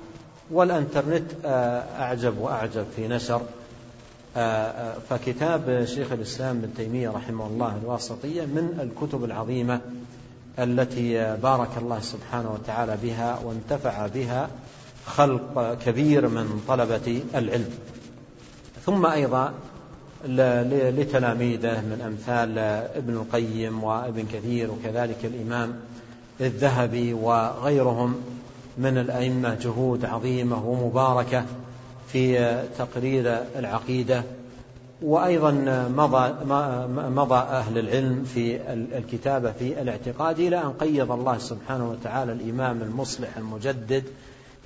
والأنترنت 0.51 1.31
آه، 1.45 1.83
أعجب 1.99 2.37
وأعجب 2.37 2.85
في 2.95 3.07
نشر. 3.07 3.41
فكتاب 5.09 5.85
شيخ 5.85 6.11
الإسلام 6.11 6.57
ابن 6.57 6.73
تيمية 6.73 7.09
رحمه 7.09 7.47
الله 7.47 7.77
الواسطية 7.83 8.41
من 8.41 8.79
الكتب 8.79 9.23
العظيمة 9.23 9.81
التي 10.59 11.37
بارك 11.43 11.69
الله 11.77 11.99
سبحانه 11.99 12.51
وتعالى 12.51 12.97
بها 13.03 13.39
وانتفع 13.45 14.07
بها 14.07 14.49
خلق 15.05 15.77
كبير 15.85 16.27
من 16.27 16.63
طلبة 16.67 17.21
العلم. 17.35 17.69
ثم 18.85 19.05
أيضا 19.05 19.53
لتلاميذه 20.25 21.81
من 21.81 22.01
أمثال 22.05 22.59
ابن 22.97 23.13
القيم 23.13 23.83
وابن 23.83 24.25
كثير 24.33 24.71
وكذلك 24.71 25.25
الإمام 25.25 25.73
الذهبي 26.41 27.13
وغيرهم 27.13 28.15
من 28.77 28.97
الأئمة 28.97 29.55
جهود 29.55 30.05
عظيمة 30.05 30.67
ومباركة 30.67 31.45
في 32.11 32.57
تقرير 32.77 33.43
العقيدة 33.55 34.23
وأيضا 35.01 35.51
مضى, 35.95 36.33
مضى 37.09 37.35
أهل 37.35 37.77
العلم 37.77 38.23
في 38.23 38.59
الكتابة 38.97 39.51
في 39.51 39.81
الاعتقاد 39.81 40.39
إلى 40.39 40.61
أن 40.63 40.73
قيض 40.73 41.11
الله 41.11 41.37
سبحانه 41.37 41.89
وتعالى 41.89 42.31
الإمام 42.31 42.81
المصلح 42.81 43.37
المجدد 43.37 44.03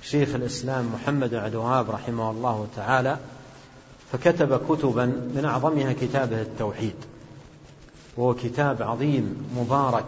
شيخ 0.02 0.34
الإسلام 0.34 0.92
محمد 0.94 1.30
بن 1.30 1.36
عبد 1.36 1.54
الوهاب 1.54 1.90
رحمه 1.90 2.30
الله 2.30 2.66
تعالى 2.76 3.16
فكتب 4.12 4.60
كتبا 4.68 5.04
من 5.06 5.44
أعظمها 5.44 5.92
كتابه 5.92 6.42
التوحيد. 6.42 6.94
وهو 8.16 8.34
كتاب 8.34 8.82
عظيم 8.82 9.48
مبارك 9.56 10.06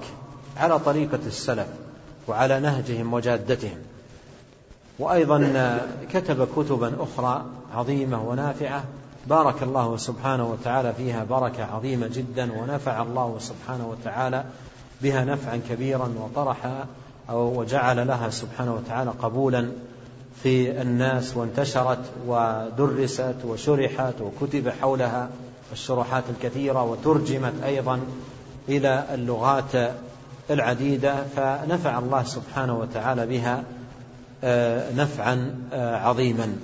على 0.56 0.78
طريقة 0.78 1.20
السلف 1.26 1.66
وعلى 2.28 2.60
نهجهم 2.60 3.14
وجادتهم. 3.14 3.78
وأيضا 4.98 5.80
كتب 6.12 6.48
كتبا 6.56 6.92
أخرى 7.00 7.44
عظيمة 7.74 8.28
ونافعة 8.28 8.84
بارك 9.26 9.62
الله 9.62 9.96
سبحانه 9.96 10.50
وتعالى 10.50 10.92
فيها 10.92 11.24
بركة 11.24 11.64
عظيمة 11.64 12.06
جدا 12.06 12.52
ونفع 12.52 13.02
الله 13.02 13.36
سبحانه 13.38 13.88
وتعالى 13.88 14.44
بها 15.02 15.24
نفعا 15.24 15.60
كبيرا 15.70 16.14
وطرح 16.20 16.84
أو 17.30 17.60
وجعل 17.60 18.06
لها 18.06 18.30
سبحانه 18.30 18.74
وتعالى 18.74 19.10
قبولا 19.10 19.68
في 20.42 20.82
الناس 20.82 21.36
وانتشرت 21.36 22.10
ودرست 22.26 23.36
وشرحت 23.44 24.14
وكتب 24.20 24.68
حولها 24.68 25.28
الشروحات 25.72 26.24
الكثيرة 26.30 26.82
وترجمت 26.82 27.52
أيضا 27.64 28.00
إلى 28.68 29.04
اللغات 29.14 29.92
العديدة 30.50 31.14
فنفع 31.36 31.98
الله 31.98 32.22
سبحانه 32.22 32.78
وتعالى 32.78 33.26
بها 33.26 33.64
نفعا 34.94 35.54
آه، 35.72 35.96
عظيما. 35.96 36.56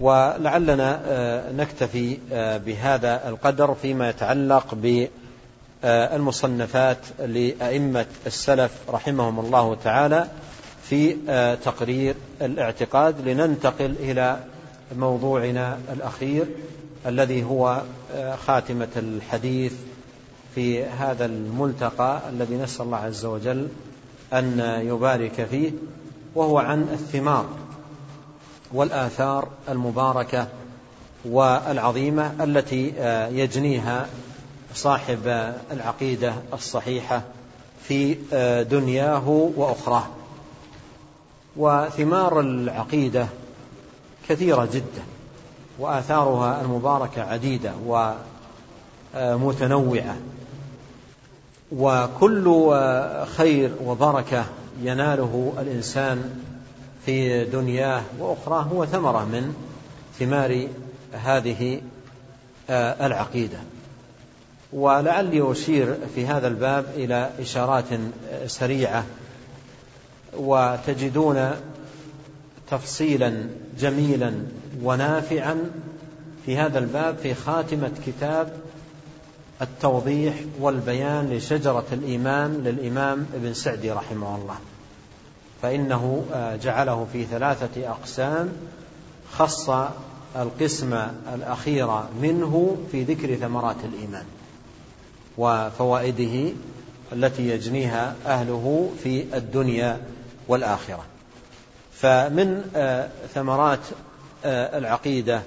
ولعلنا 0.00 1.00
آه، 1.06 1.52
نكتفي 1.52 2.18
بهذا 2.66 3.28
القدر 3.28 3.74
فيما 3.74 4.08
يتعلق 4.08 5.00
بالمصنفات 5.82 6.98
لأئمة 7.18 8.06
السلف 8.26 8.72
رحمهم 8.88 9.40
الله 9.40 9.74
تعالى 9.84 10.28
في 10.88 11.16
آه، 11.28 11.54
تقرير 11.54 12.14
الاعتقاد 12.42 13.28
لننتقل 13.28 13.94
إلى 14.00 14.40
موضوعنا 14.96 15.78
الأخير 15.92 16.46
الذي 17.06 17.44
هو 17.44 17.82
آه، 18.14 18.36
خاتمة 18.36 18.88
الحديث 18.96 19.72
في 20.54 20.84
هذا 20.84 21.24
الملتقى 21.24 22.20
الذي 22.28 22.54
نسأل 22.54 22.86
الله 22.86 22.96
عز 22.96 23.24
وجل 23.24 23.68
أن 24.32 24.80
يبارك 24.84 25.46
فيه. 25.50 25.70
وهو 26.34 26.58
عن 26.58 26.82
الثمار 26.92 27.46
والآثار 28.72 29.48
المباركة 29.68 30.48
والعظيمة 31.24 32.44
التي 32.44 32.92
آه، 32.98 33.28
يجنيها 33.28 34.06
صاحب 34.74 35.52
العقيدة 35.72 36.34
الصحيحة 36.52 37.22
في 37.82 38.14
دنياه 38.70 39.28
وأخراه. 39.56 40.06
وثمار 41.56 42.40
العقيدة 42.40 43.26
كثيرة 44.28 44.68
جدا 44.72 45.02
وآثارها 45.78 46.60
المباركة 46.60 47.22
عديدة 47.22 47.72
ومتنوعة 49.16 50.16
وكل 51.72 52.74
خير 53.36 53.72
وبركة 53.84 54.44
يناله 54.82 55.52
الإنسان 55.58 56.30
في 57.06 57.44
دنياه 57.44 58.02
وأخراه 58.18 58.62
هو 58.62 58.86
ثمرة 58.86 59.24
من 59.24 59.54
ثمار 60.18 60.68
هذه 61.12 61.80
العقيدة. 62.70 63.58
ولعلي 64.72 65.52
أشير 65.52 65.96
في 66.14 66.26
هذا 66.26 66.48
الباب 66.48 66.84
إلى 66.96 67.30
إشارات 67.40 67.84
سريعة. 68.46 69.04
وتجدون 70.36 71.50
تفصيلا 72.70 73.46
جميلا 73.78 74.32
ونافعا 74.82 75.70
في 76.46 76.56
هذا 76.56 76.78
الباب 76.78 77.16
في 77.16 77.34
خاتمة 77.34 77.90
كتاب 78.06 78.52
التوضيح 79.62 80.34
والبيان 80.60 81.30
لشجرة 81.30 81.86
الإيمان 81.92 82.62
للإمام 82.64 83.26
ابن 83.34 83.54
سعدي 83.54 83.92
رحمه 83.92 84.36
الله. 84.36 84.56
فإنه 85.62 86.24
جعله 86.62 87.06
في 87.12 87.24
ثلاثة 87.24 87.90
أقسام. 87.90 88.52
خص 89.32 89.70
القسم 90.36 90.94
الأخير 91.34 91.88
منه 92.22 92.76
في 92.92 93.02
ذكر 93.02 93.34
ثمرات 93.34 93.76
الإيمان 93.84 94.24
وفوائده 95.38 96.52
التي 97.12 97.48
يجنيها 97.48 98.14
أهله 98.26 98.90
في 99.02 99.24
الدنيا 99.36 100.00
والآخرة. 100.48 101.04
فمن 101.92 102.62
ثمرات 103.34 103.80
العقيدة 104.44 105.42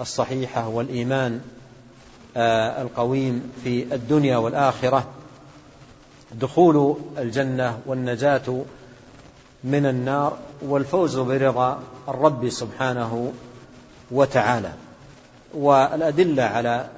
الصحيحة 0.00 0.68
والإيمان 0.68 1.40
القويم 2.82 3.52
في 3.64 3.94
الدنيا 3.94 4.36
والآخرة. 4.36 5.06
دخول 6.40 6.96
الجنة 7.18 7.78
والنجاة 7.86 8.64
من 9.64 9.86
النار 9.86 10.38
والفوز 10.62 11.18
برضا 11.18 11.80
الرب 12.08 12.48
سبحانه 12.48 13.32
وتعالى. 14.10 14.72
والأدلة 15.54 16.42
على 16.42 16.88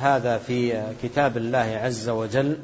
هذا 0.00 0.38
في 0.38 0.82
كتاب 1.02 1.36
الله 1.36 1.80
عز 1.82 2.08
وجل 2.08 2.56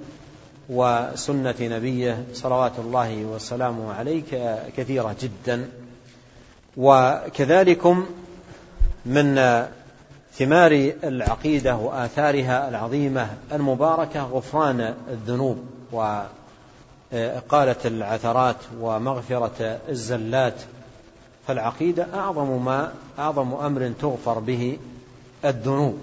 وسنة 0.68 1.54
نبيه 1.60 2.24
صلوات 2.32 2.72
الله 2.78 3.24
وسلامه 3.24 3.92
عليه 3.92 4.22
كثيرة 4.76 5.16
جدا. 5.20 5.68
وكذلكم 6.76 8.06
من 9.06 9.38
ثمار 10.38 10.92
العقيدة 11.04 11.76
وآثارها 11.76 12.68
العظيمة 12.68 13.30
المباركة 13.52 14.22
غفران 14.22 14.94
الذنوب 15.10 15.64
وإقالة 17.12 17.76
العثرات 17.84 18.56
ومغفرة 18.80 19.80
الزلات. 19.88 20.54
فالعقيدة 21.46 22.06
أعظم 22.14 22.64
ما 22.64 22.92
أعظم 23.18 23.54
أمر 23.54 23.92
تغفر 24.00 24.38
به 24.38 24.78
الذنوب. 25.44 25.98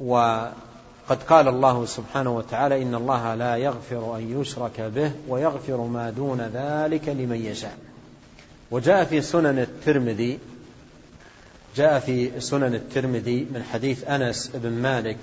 وقد 0.00 1.22
قال 1.28 1.48
الله 1.48 1.86
سبحانه 1.86 2.36
وتعالى 2.36 2.82
إن 2.82 2.94
الله 2.94 3.34
لا 3.34 3.56
يغفر 3.56 4.16
أن 4.16 4.40
يشرك 4.40 4.80
به 4.80 5.12
ويغفر 5.28 5.76
ما 5.76 6.10
دون 6.10 6.40
ذلك 6.40 7.08
لمن 7.08 7.46
يشاء. 7.46 7.78
وجاء 8.70 9.04
في 9.04 9.20
سنن 9.20 9.58
الترمذي 9.58 10.38
جاء 11.76 11.98
في 11.98 12.40
سنن 12.40 12.74
الترمذي 12.74 13.46
من 13.54 13.62
حديث 13.62 14.08
أنس 14.08 14.50
بن 14.54 14.72
مالك 14.72 15.18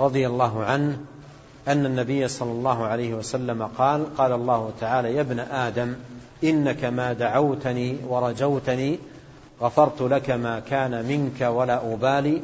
رضي 0.00 0.26
الله 0.26 0.64
عنه 0.64 0.98
أن 1.68 1.86
النبي 1.86 2.28
صلى 2.28 2.52
الله 2.52 2.84
عليه 2.84 3.14
وسلم 3.14 3.62
قال 3.62 4.16
قال 4.16 4.32
الله 4.32 4.72
تعالى 4.80 5.14
يا 5.14 5.20
ابن 5.20 5.38
آدم 5.38 5.94
إنك 6.44 6.84
ما 6.84 7.12
دعوتني 7.12 7.96
ورجوتني 8.08 8.98
غفرت 9.62 10.02
لك 10.02 10.30
ما 10.30 10.60
كان 10.60 11.04
منك 11.04 11.40
ولا 11.40 11.92
أبالي. 11.92 12.42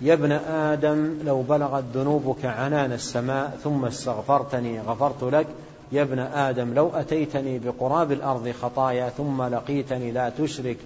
يا 0.00 0.14
ابن 0.14 0.32
آدم 0.32 1.18
لو 1.24 1.42
بلغت 1.42 1.84
ذنوبك 1.94 2.44
عنان 2.44 2.92
السماء 2.92 3.58
ثم 3.64 3.84
استغفرتني 3.84 4.80
غفرت 4.80 5.22
لك. 5.22 5.46
يا 5.92 6.02
ابن 6.02 6.18
آدم 6.18 6.74
لو 6.74 6.90
أتيتني 6.94 7.58
بقراب 7.58 8.12
الأرض 8.12 8.54
خطايا 8.62 9.08
ثم 9.08 9.42
لقيتني 9.42 10.12
لا 10.12 10.30
تشرك 10.38 10.76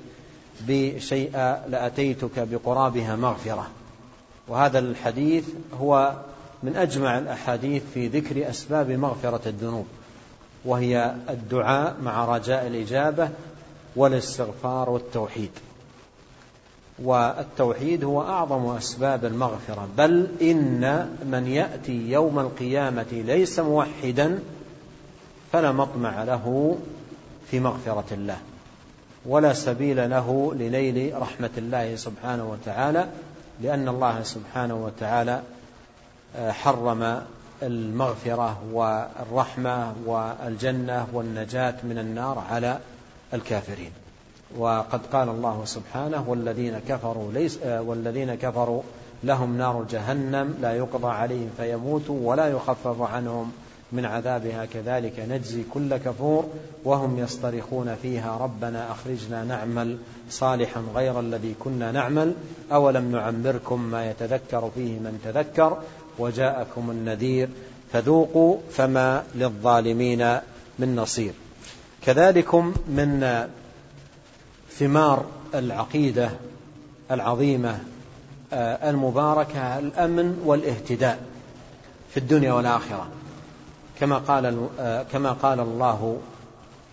بي 0.60 1.00
شيئا 1.00 1.68
لأتيتك 1.68 2.38
بقرابها 2.38 3.16
مغفرة. 3.16 3.66
وهذا 4.48 4.78
الحديث 4.78 5.44
هو 5.80 6.12
من 6.62 6.76
أجمع 6.76 7.18
الأحاديث 7.18 7.82
في 7.94 8.08
ذكر 8.08 8.50
أسباب 8.50 8.90
مغفرة 8.90 9.40
الذنوب 9.46 9.86
وهي 10.64 11.14
الدعاء 11.30 11.96
مع 12.02 12.24
رجاء 12.36 12.66
الإجابة 12.66 13.28
والاستغفار 13.96 14.90
والتوحيد. 14.90 15.50
والتوحيد 17.02 18.04
هو 18.04 18.22
أعظم 18.22 18.76
أسباب 18.76 19.24
المغفرة 19.24 19.88
بل 19.98 20.28
إن 20.42 21.16
من 21.24 21.46
يأتي 21.46 22.10
يوم 22.10 22.38
القيامة 22.38 23.06
ليس 23.12 23.58
موحدا 23.58 24.38
فلا 25.52 25.72
مطمع 25.72 26.24
له 26.24 26.76
في 27.50 27.60
مغفرة 27.60 28.04
الله. 28.12 28.38
ولا 29.26 29.52
سبيل 29.52 30.10
له 30.10 30.54
لنيل 30.54 31.12
رحمة 31.22 31.50
الله 31.58 31.96
سبحانه 31.96 32.50
وتعالى 32.50 33.08
لأن 33.62 33.88
الله 33.88 34.22
سبحانه 34.22 34.74
وتعالى 34.74 35.42
حرم 36.48 37.22
المغفرة 37.62 38.58
والرحمة 38.72 39.94
والجنة 40.06 41.06
والنجاة 41.12 41.74
من 41.82 41.98
النار 41.98 42.44
على 42.50 42.78
الكافرين. 43.34 43.90
وقد 44.58 45.06
قال 45.12 45.28
الله 45.28 45.62
سبحانه 45.64 46.24
والذين 46.28 46.78
كفروا 46.88 47.32
ليس 47.32 47.58
والذين 47.62 48.34
كفروا 48.34 48.82
لهم 49.24 49.58
نار 49.58 49.84
جهنم 49.90 50.54
لا 50.60 50.72
يقضى 50.72 51.08
عليهم 51.08 51.50
فيموتوا 51.56 52.30
ولا 52.30 52.48
يخفف 52.48 53.02
عنهم 53.02 53.52
من 53.92 54.04
عذابها 54.04 54.64
كذلك 54.64 55.20
نجزي 55.28 55.62
كل 55.74 55.96
كفور 55.96 56.48
وهم 56.84 57.18
يصطرخون 57.18 57.94
فيها 58.02 58.36
ربنا 58.36 58.92
أخرجنا 58.92 59.44
نعمل 59.44 59.98
صالحا 60.30 60.84
غير 60.94 61.20
الذي 61.20 61.54
كنا 61.60 61.92
نعمل 61.92 62.34
أولم 62.72 63.12
نعمركم 63.12 63.82
ما 63.82 64.10
يتذكر 64.10 64.70
فيه 64.74 64.98
من 64.98 65.20
تذكر 65.24 65.78
وجاءكم 66.18 66.90
النذير 66.90 67.48
فذوقوا 67.92 68.58
فما 68.72 69.24
للظالمين 69.34 70.38
من 70.78 70.96
نصير 70.96 71.32
كذلكم 72.02 72.74
من 72.88 73.44
ثمار 74.70 75.26
العقيدة 75.54 76.30
العظيمة 77.10 77.78
المباركة 78.52 79.78
الأمن 79.78 80.42
والاهتداء 80.44 81.18
في 82.10 82.16
الدنيا 82.16 82.52
والآخرة. 82.52 83.08
كما 84.00 84.18
قال 84.18 84.68
كما 85.12 85.32
قال 85.32 85.60
الله 85.60 86.18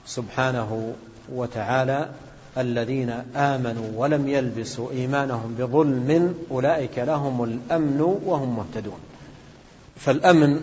سبحانه 0.06 0.94
وتعالى 1.34 2.10
الذين 2.58 3.10
آمنوا 3.36 3.88
ولم 3.96 4.28
يلبسوا 4.28 4.92
إيمانهم 4.92 5.56
بظلم 5.60 6.36
أولئك 6.52 6.98
لهم 6.98 7.44
الأمن 7.44 8.02
وهم 8.02 8.58
مهتدون. 8.58 9.00
فالأمن 9.96 10.62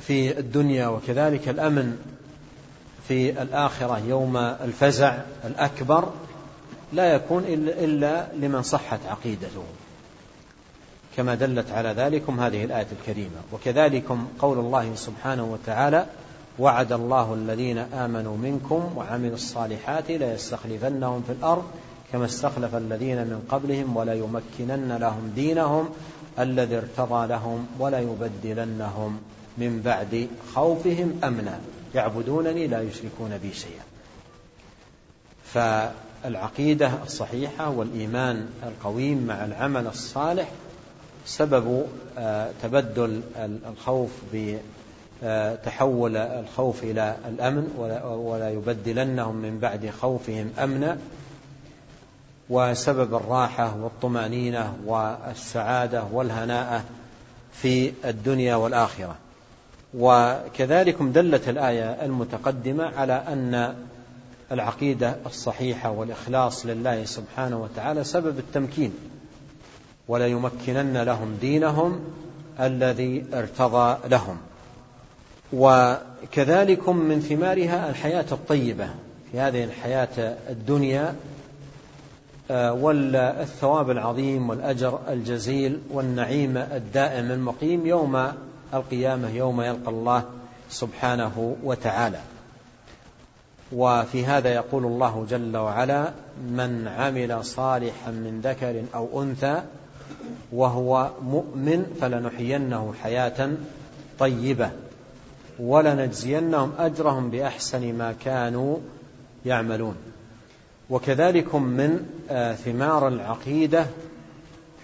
في 0.00 0.38
الدنيا 0.38 0.86
وكذلك 0.86 1.48
الأمن 1.48 1.96
في 3.08 3.42
الآخرة 3.42 3.98
يوم 3.98 4.36
الفزع 4.36 5.18
الأكبر 5.44 6.12
لا 6.92 7.14
يكون 7.14 7.44
إلا 7.46 8.26
لمن 8.36 8.62
صحت 8.62 9.00
عقيدته. 9.08 9.64
كما 11.18 11.34
دلت 11.34 11.70
على 11.70 11.88
ذلكم 11.88 12.40
هذه 12.40 12.64
الآية 12.64 12.86
الكريمة. 13.00 13.40
وكذلكم 13.52 14.28
قول 14.38 14.58
الله 14.58 14.94
سبحانه 14.94 15.44
وتعالى 15.44 16.06
وعد 16.58 16.92
الله 16.92 17.34
الذين 17.34 17.78
آمنوا 17.78 18.36
منكم 18.36 18.92
وعملوا 18.96 19.34
الصالحات 19.34 20.10
ليستخلفنهم 20.10 21.22
في 21.22 21.32
الأرض 21.32 21.64
كما 22.12 22.24
استخلف 22.24 22.74
الذين 22.74 23.16
من 23.16 23.46
قبلهم 23.48 23.96
ولا 23.96 24.14
يمكنن 24.14 24.96
لهم 25.00 25.32
دينهم 25.34 25.88
الذي 26.38 26.76
ارتضى 26.76 27.26
لهم 27.26 27.66
ولا 27.78 28.00
يبدلنهم 28.00 29.20
من 29.58 29.82
بعد 29.84 30.28
خوفهم 30.54 31.20
أمنا. 31.24 31.60
يعبدونني 31.94 32.66
لا 32.66 32.82
يشركون 32.82 33.38
بي 33.42 33.52
شيئا. 33.52 33.82
فالعقيدة 35.44 36.90
الصحيحة 37.02 37.70
والإيمان 37.70 38.46
القويم 38.62 39.26
مع 39.26 39.44
العمل 39.44 39.86
الصالح 39.86 40.48
سبب 41.28 41.86
تبدل 42.62 43.20
الخوف 43.66 44.10
تحول 45.64 46.16
الخوف 46.16 46.82
إلى 46.82 47.16
الأمن 47.28 47.74
ولا 48.08 48.50
يبدلنهم 48.50 49.36
من 49.36 49.58
بعد 49.58 49.90
خوفهم 50.00 50.50
أمنا. 50.58 50.98
وسبب 52.50 53.14
الراحة 53.14 53.76
والطمأنينة 53.76 54.76
والسعادة 54.86 56.04
والهناءة 56.12 56.84
في 57.52 57.92
الدنيا 58.04 58.56
والآخرة. 58.56 59.16
وكذلك 59.94 61.02
دلت 61.02 61.48
الآية 61.48 62.04
المتقدمة 62.04 62.84
على 62.96 63.12
أن 63.28 63.74
العقيدة 64.52 65.16
الصحيحة 65.26 65.90
والإخلاص 65.90 66.66
لله 66.66 67.04
سبحانه 67.04 67.62
وتعالى 67.62 68.04
سبب 68.04 68.38
التمكين. 68.38 68.94
ولا 70.08 70.26
يمكنن 70.26 70.96
لهم 70.96 71.36
دينهم 71.40 72.00
الذي 72.60 73.24
ارتضى 73.34 74.08
لهم. 74.08 74.36
وكذلك 75.52 76.88
من 76.88 77.20
ثمارها 77.20 77.90
الحياة 77.90 78.26
الطيبة. 78.32 78.88
في 79.32 79.40
هذه 79.40 79.64
الحياة 79.64 80.36
الدنيا 80.50 81.14
آه، 82.50 82.72
والثواب 82.72 83.90
العظيم 83.90 84.50
والأجر 84.50 84.98
الجزيل 85.08 85.80
والنعيم 85.90 86.56
الدائم 86.56 87.30
المقيم 87.30 87.86
يوم 87.86 88.32
القيامة 88.74 89.30
يوم 89.30 89.60
يلقى 89.60 89.90
الله 89.90 90.24
سبحانه 90.70 91.56
وتعالى. 91.64 92.20
وفي 93.72 94.26
هذا 94.26 94.54
يقول 94.54 94.84
الله 94.84 95.26
جل 95.30 95.56
وعلا 95.56 96.12
من 96.42 96.88
عمل 96.88 97.44
صالحا 97.44 98.10
من 98.10 98.40
ذكر 98.44 98.82
أو 98.94 99.22
أنثى 99.22 99.62
وهو 100.52 101.10
مؤمن 101.22 101.96
فلنحيينه 102.00 102.94
حياة 103.02 103.50
طيبة 104.18 104.70
ولنجزينهم 105.58 106.72
أجرهم 106.78 107.30
بأحسن 107.30 107.94
ما 107.94 108.14
كانوا 108.24 108.76
يعملون. 109.46 109.94
وكذلك 110.90 111.54
من 111.54 112.06
آه، 112.30 112.54
ثمار 112.54 113.08
العقيدة 113.08 113.86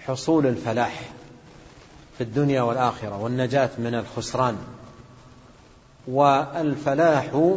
حصول 0.05 0.45
الفلاح 0.47 1.01
في 2.17 2.23
الدنيا 2.23 2.61
والآخرة 2.61 3.21
والنجاة 3.21 3.69
من 3.77 3.95
الخسران. 3.95 4.57
والفلاح 6.07 7.51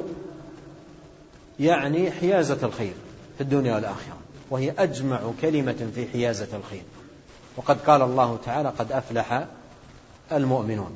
يعني 1.61 2.11
حيازة 2.11 2.59
الخير 2.63 2.95
في 3.39 3.41
الدنيا 3.41 3.75
والآخرة 3.75 4.17
وهي 4.51 4.75
أجمع 4.79 5.21
كلمة 5.43 5.91
في 5.95 6.07
حيازة 6.13 6.57
الخير. 6.57 6.83
وقد 7.59 7.81
قال 7.81 8.03
الله 8.03 8.39
تعالى 8.45 8.69
قد 8.69 8.93
أفلح 8.93 9.45
المؤمنون. 10.33 10.91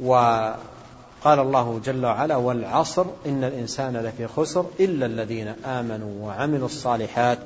وقال 0.00 1.38
الله 1.38 1.80
جل 1.84 2.06
وعلا 2.06 2.36
والعصر 2.36 3.04
إن 3.26 3.44
الإنسان 3.44 3.96
لفي 3.96 4.26
خسر 4.26 4.66
إلا 4.80 5.06
الذين 5.06 5.48
آمنوا 5.48 6.26
وعملوا 6.26 6.66
الصالحات 6.66 7.38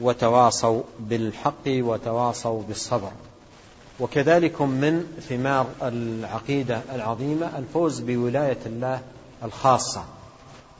وتواصوا 0.00 0.82
بالحق 1.00 1.66
وتواصوا 1.66 2.62
بالصبر. 2.68 3.10
وكذلك 4.00 4.62
من 4.62 5.22
ثمار 5.28 5.66
العقيدة 5.82 6.80
العظيمة 6.94 7.58
الفوز 7.58 8.00
بولاية 8.00 8.58
الله 8.66 9.00
الخاصة 9.44 10.04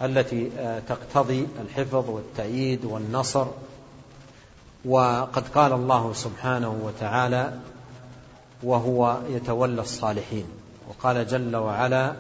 التي 0.03 0.51
تقتضي 0.89 1.47
الحفظ 1.61 2.11
والتأييد 2.11 2.85
والنصر 2.85 3.47
وقد 4.85 5.49
قال 5.49 5.73
الله 5.73 6.13
سبحانه 6.13 6.77
وتعالى 6.85 7.53
وهو 8.63 9.19
يتولى 9.31 9.81
الصالحين. 9.81 10.45
وقال 10.89 11.27
جل 11.27 11.57
وعلا 11.57 12.13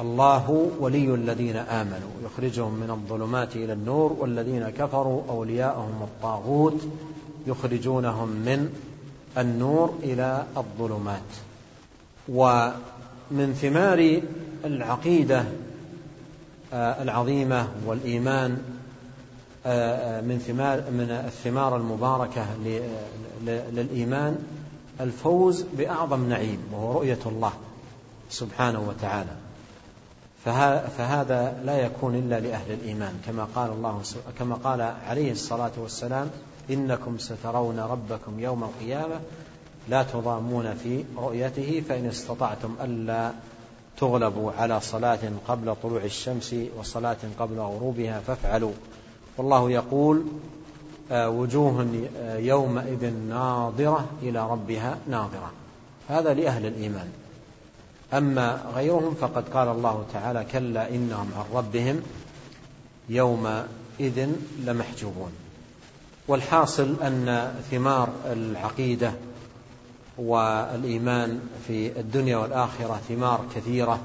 الله 0.00 0.70
ولي 0.80 1.14
الذين 1.14 1.56
آمنوا 1.56 2.10
يخرجهم 2.24 2.74
من 2.74 2.90
الظلمات 2.90 3.56
إلى 3.56 3.72
النور 3.72 4.12
والذين 4.12 4.70
كفروا 4.70 5.22
أولياءهم 5.28 6.02
الطاغوت 6.02 6.82
يخرجونهم 7.46 8.28
من 8.28 8.74
النور 9.38 9.94
إلى 10.02 10.46
الظلمات. 10.56 11.30
ومن 12.28 13.54
ثمار 13.60 14.20
العقيدة 14.64 15.44
آه، 16.72 16.92
آه، 16.92 17.02
آه، 17.02 17.02
من 20.24 20.38
ثمار 20.46 20.80
من 20.90 21.10
الثمار 21.10 21.76
المباركة 21.76 22.46
للإيمان 23.72 24.38
الفوز 25.00 25.64
بأعظم 25.78 26.28
نعيم 26.28 26.58
وهو 26.72 26.92
رؤية 26.92 27.18
الله 27.26 27.52
سبحانه 28.30 28.88
وتعالى. 28.88 29.30
فهذا 30.98 31.62
لا 31.64 31.78
يكون 31.78 32.14
إلا 32.14 32.40
لأهل 32.40 32.72
الإيمان 32.72 33.20
كما 33.26 33.44
قال 33.54 33.70
الله 33.70 34.02
كما 34.38 34.54
قال 34.54 34.80
عليه 34.80 35.32
الصلاة 35.32 35.70
والسلام 35.78 36.30
إنكم 36.70 37.18
سترون 37.18 37.80
ربكم 37.80 38.40
يوم 38.40 38.64
القيامة 38.64 39.20
لا 39.88 40.02
تضامون 40.02 40.74
في 40.74 41.04
رؤيته 41.16 41.82
فإن 41.88 42.06
استطعتم 42.06 42.74
ألا 42.84 43.32
تغلبوا 43.98 44.52
على 44.52 44.80
صلاة 44.80 45.18
قبل 45.48 45.76
طلوع 45.82 46.04
الشمس 46.04 46.54
وصلاة 46.78 47.16
قبل 47.38 47.58
غروبها 47.58 48.20
فافعلوا. 48.20 48.72
والله 49.36 49.70
يقول 49.70 50.24
آه، 51.12 51.30
وجوه 51.30 51.86
آه، 52.16 52.38
يومئذ 52.38 53.12
ناظرة 53.14 54.06
إلى 54.22 54.50
ربها 54.50 54.98
ناظرة. 55.08 55.50
هذا 56.08 56.34
لأهل 56.34 56.66
الإيمان. 56.66 57.08
أما 58.14 58.62
غيرهم 58.74 59.14
فقد 59.14 59.48
قال 59.48 59.68
الله 59.68 60.04
تعالى 60.12 60.44
كلا 60.52 60.88
إنهم 60.88 61.30
عن 61.36 61.44
ربهم 61.54 62.02
يومئذ 63.08 64.28
لمحجوبون. 64.64 65.32
والحاصل 66.28 66.96
أن 67.02 67.54
ثمار 67.70 68.08
العقيدة 68.26 69.12
والإيمان 70.18 71.40
في 71.66 72.00
الدنيا 72.00 72.36
والآخرة 72.36 73.00
ثمار 73.08 73.44
كثيرة 73.54 74.00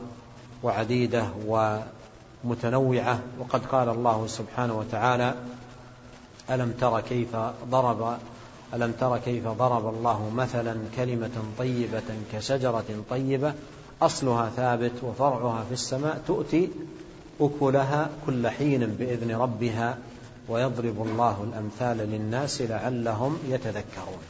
وعديدة 0.63 1.25
ومتنوعة 2.45 3.19
وقد 3.39 3.65
قال 3.65 3.89
الله 3.89 4.27
سبحانه 4.27 4.77
وتعالى 4.77 5.35
ألم 6.49 6.71
تر 6.71 7.01
كيف 7.01 7.35
ضرب 7.69 8.17
ألم 8.73 8.91
تر 8.91 9.17
كيف 9.17 9.47
ضرب 9.47 9.95
الله 9.95 10.29
مثلا 10.35 10.75
كلمة 10.95 11.43
طيبة 11.57 12.03
كشجرة 12.33 13.03
طيبة 13.09 13.53
أصلها 14.01 14.49
ثابت 14.49 14.91
وفرعها 15.03 15.63
في 15.63 15.73
السماء 15.73 16.21
تؤتي 16.27 16.69
أكلها 17.41 18.09
كل 18.25 18.47
حين 18.49 18.85
بإذن 18.85 19.35
ربها 19.35 19.97
ويضرب 20.49 21.07
الله 21.07 21.47
الأمثال 21.51 21.97
للناس 21.97 22.61
لعلهم 22.61 23.37
يتذكرون. 23.49 24.21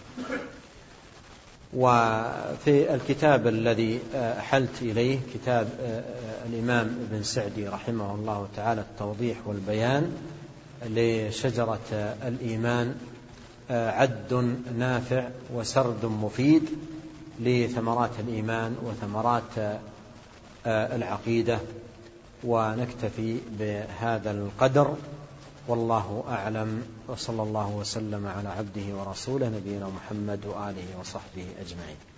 وفي 1.75 2.93
الكتاب 2.95 3.47
الذي 3.47 3.99
أحلت 4.15 4.81
إليه 4.81 5.19
كتاب 5.33 5.69
الإمام 6.49 7.07
ابن 7.11 7.23
سعدي 7.23 7.67
رحمه 7.67 8.15
الله 8.15 8.47
تعالى 8.55 8.81
التوضيح 8.81 9.37
والبيان 9.45 10.11
لشجرة 10.89 12.15
الإيمان 12.27 12.95
عد 13.69 14.55
نافع 14.77 15.27
وسرد 15.53 16.05
مفيد 16.05 16.63
لثمرات 17.39 18.11
الإيمان 18.19 18.75
وثمرات 18.83 19.79
العقيدة. 20.67 21.59
ونكتفي 22.43 23.37
بهذا 23.59 24.31
القدر 24.31 24.95
والله 25.67 26.23
أعلم 26.29 26.87
وصلى 27.07 27.43
الله 27.43 27.69
وسلم 27.69 28.27
على 28.27 28.49
عبده 28.49 28.95
ورسوله 28.95 29.49
نبينا 29.49 29.89
محمد 29.89 30.45
وآله 30.45 30.99
وصحبه 30.99 31.47
أجمعين. 31.59 32.14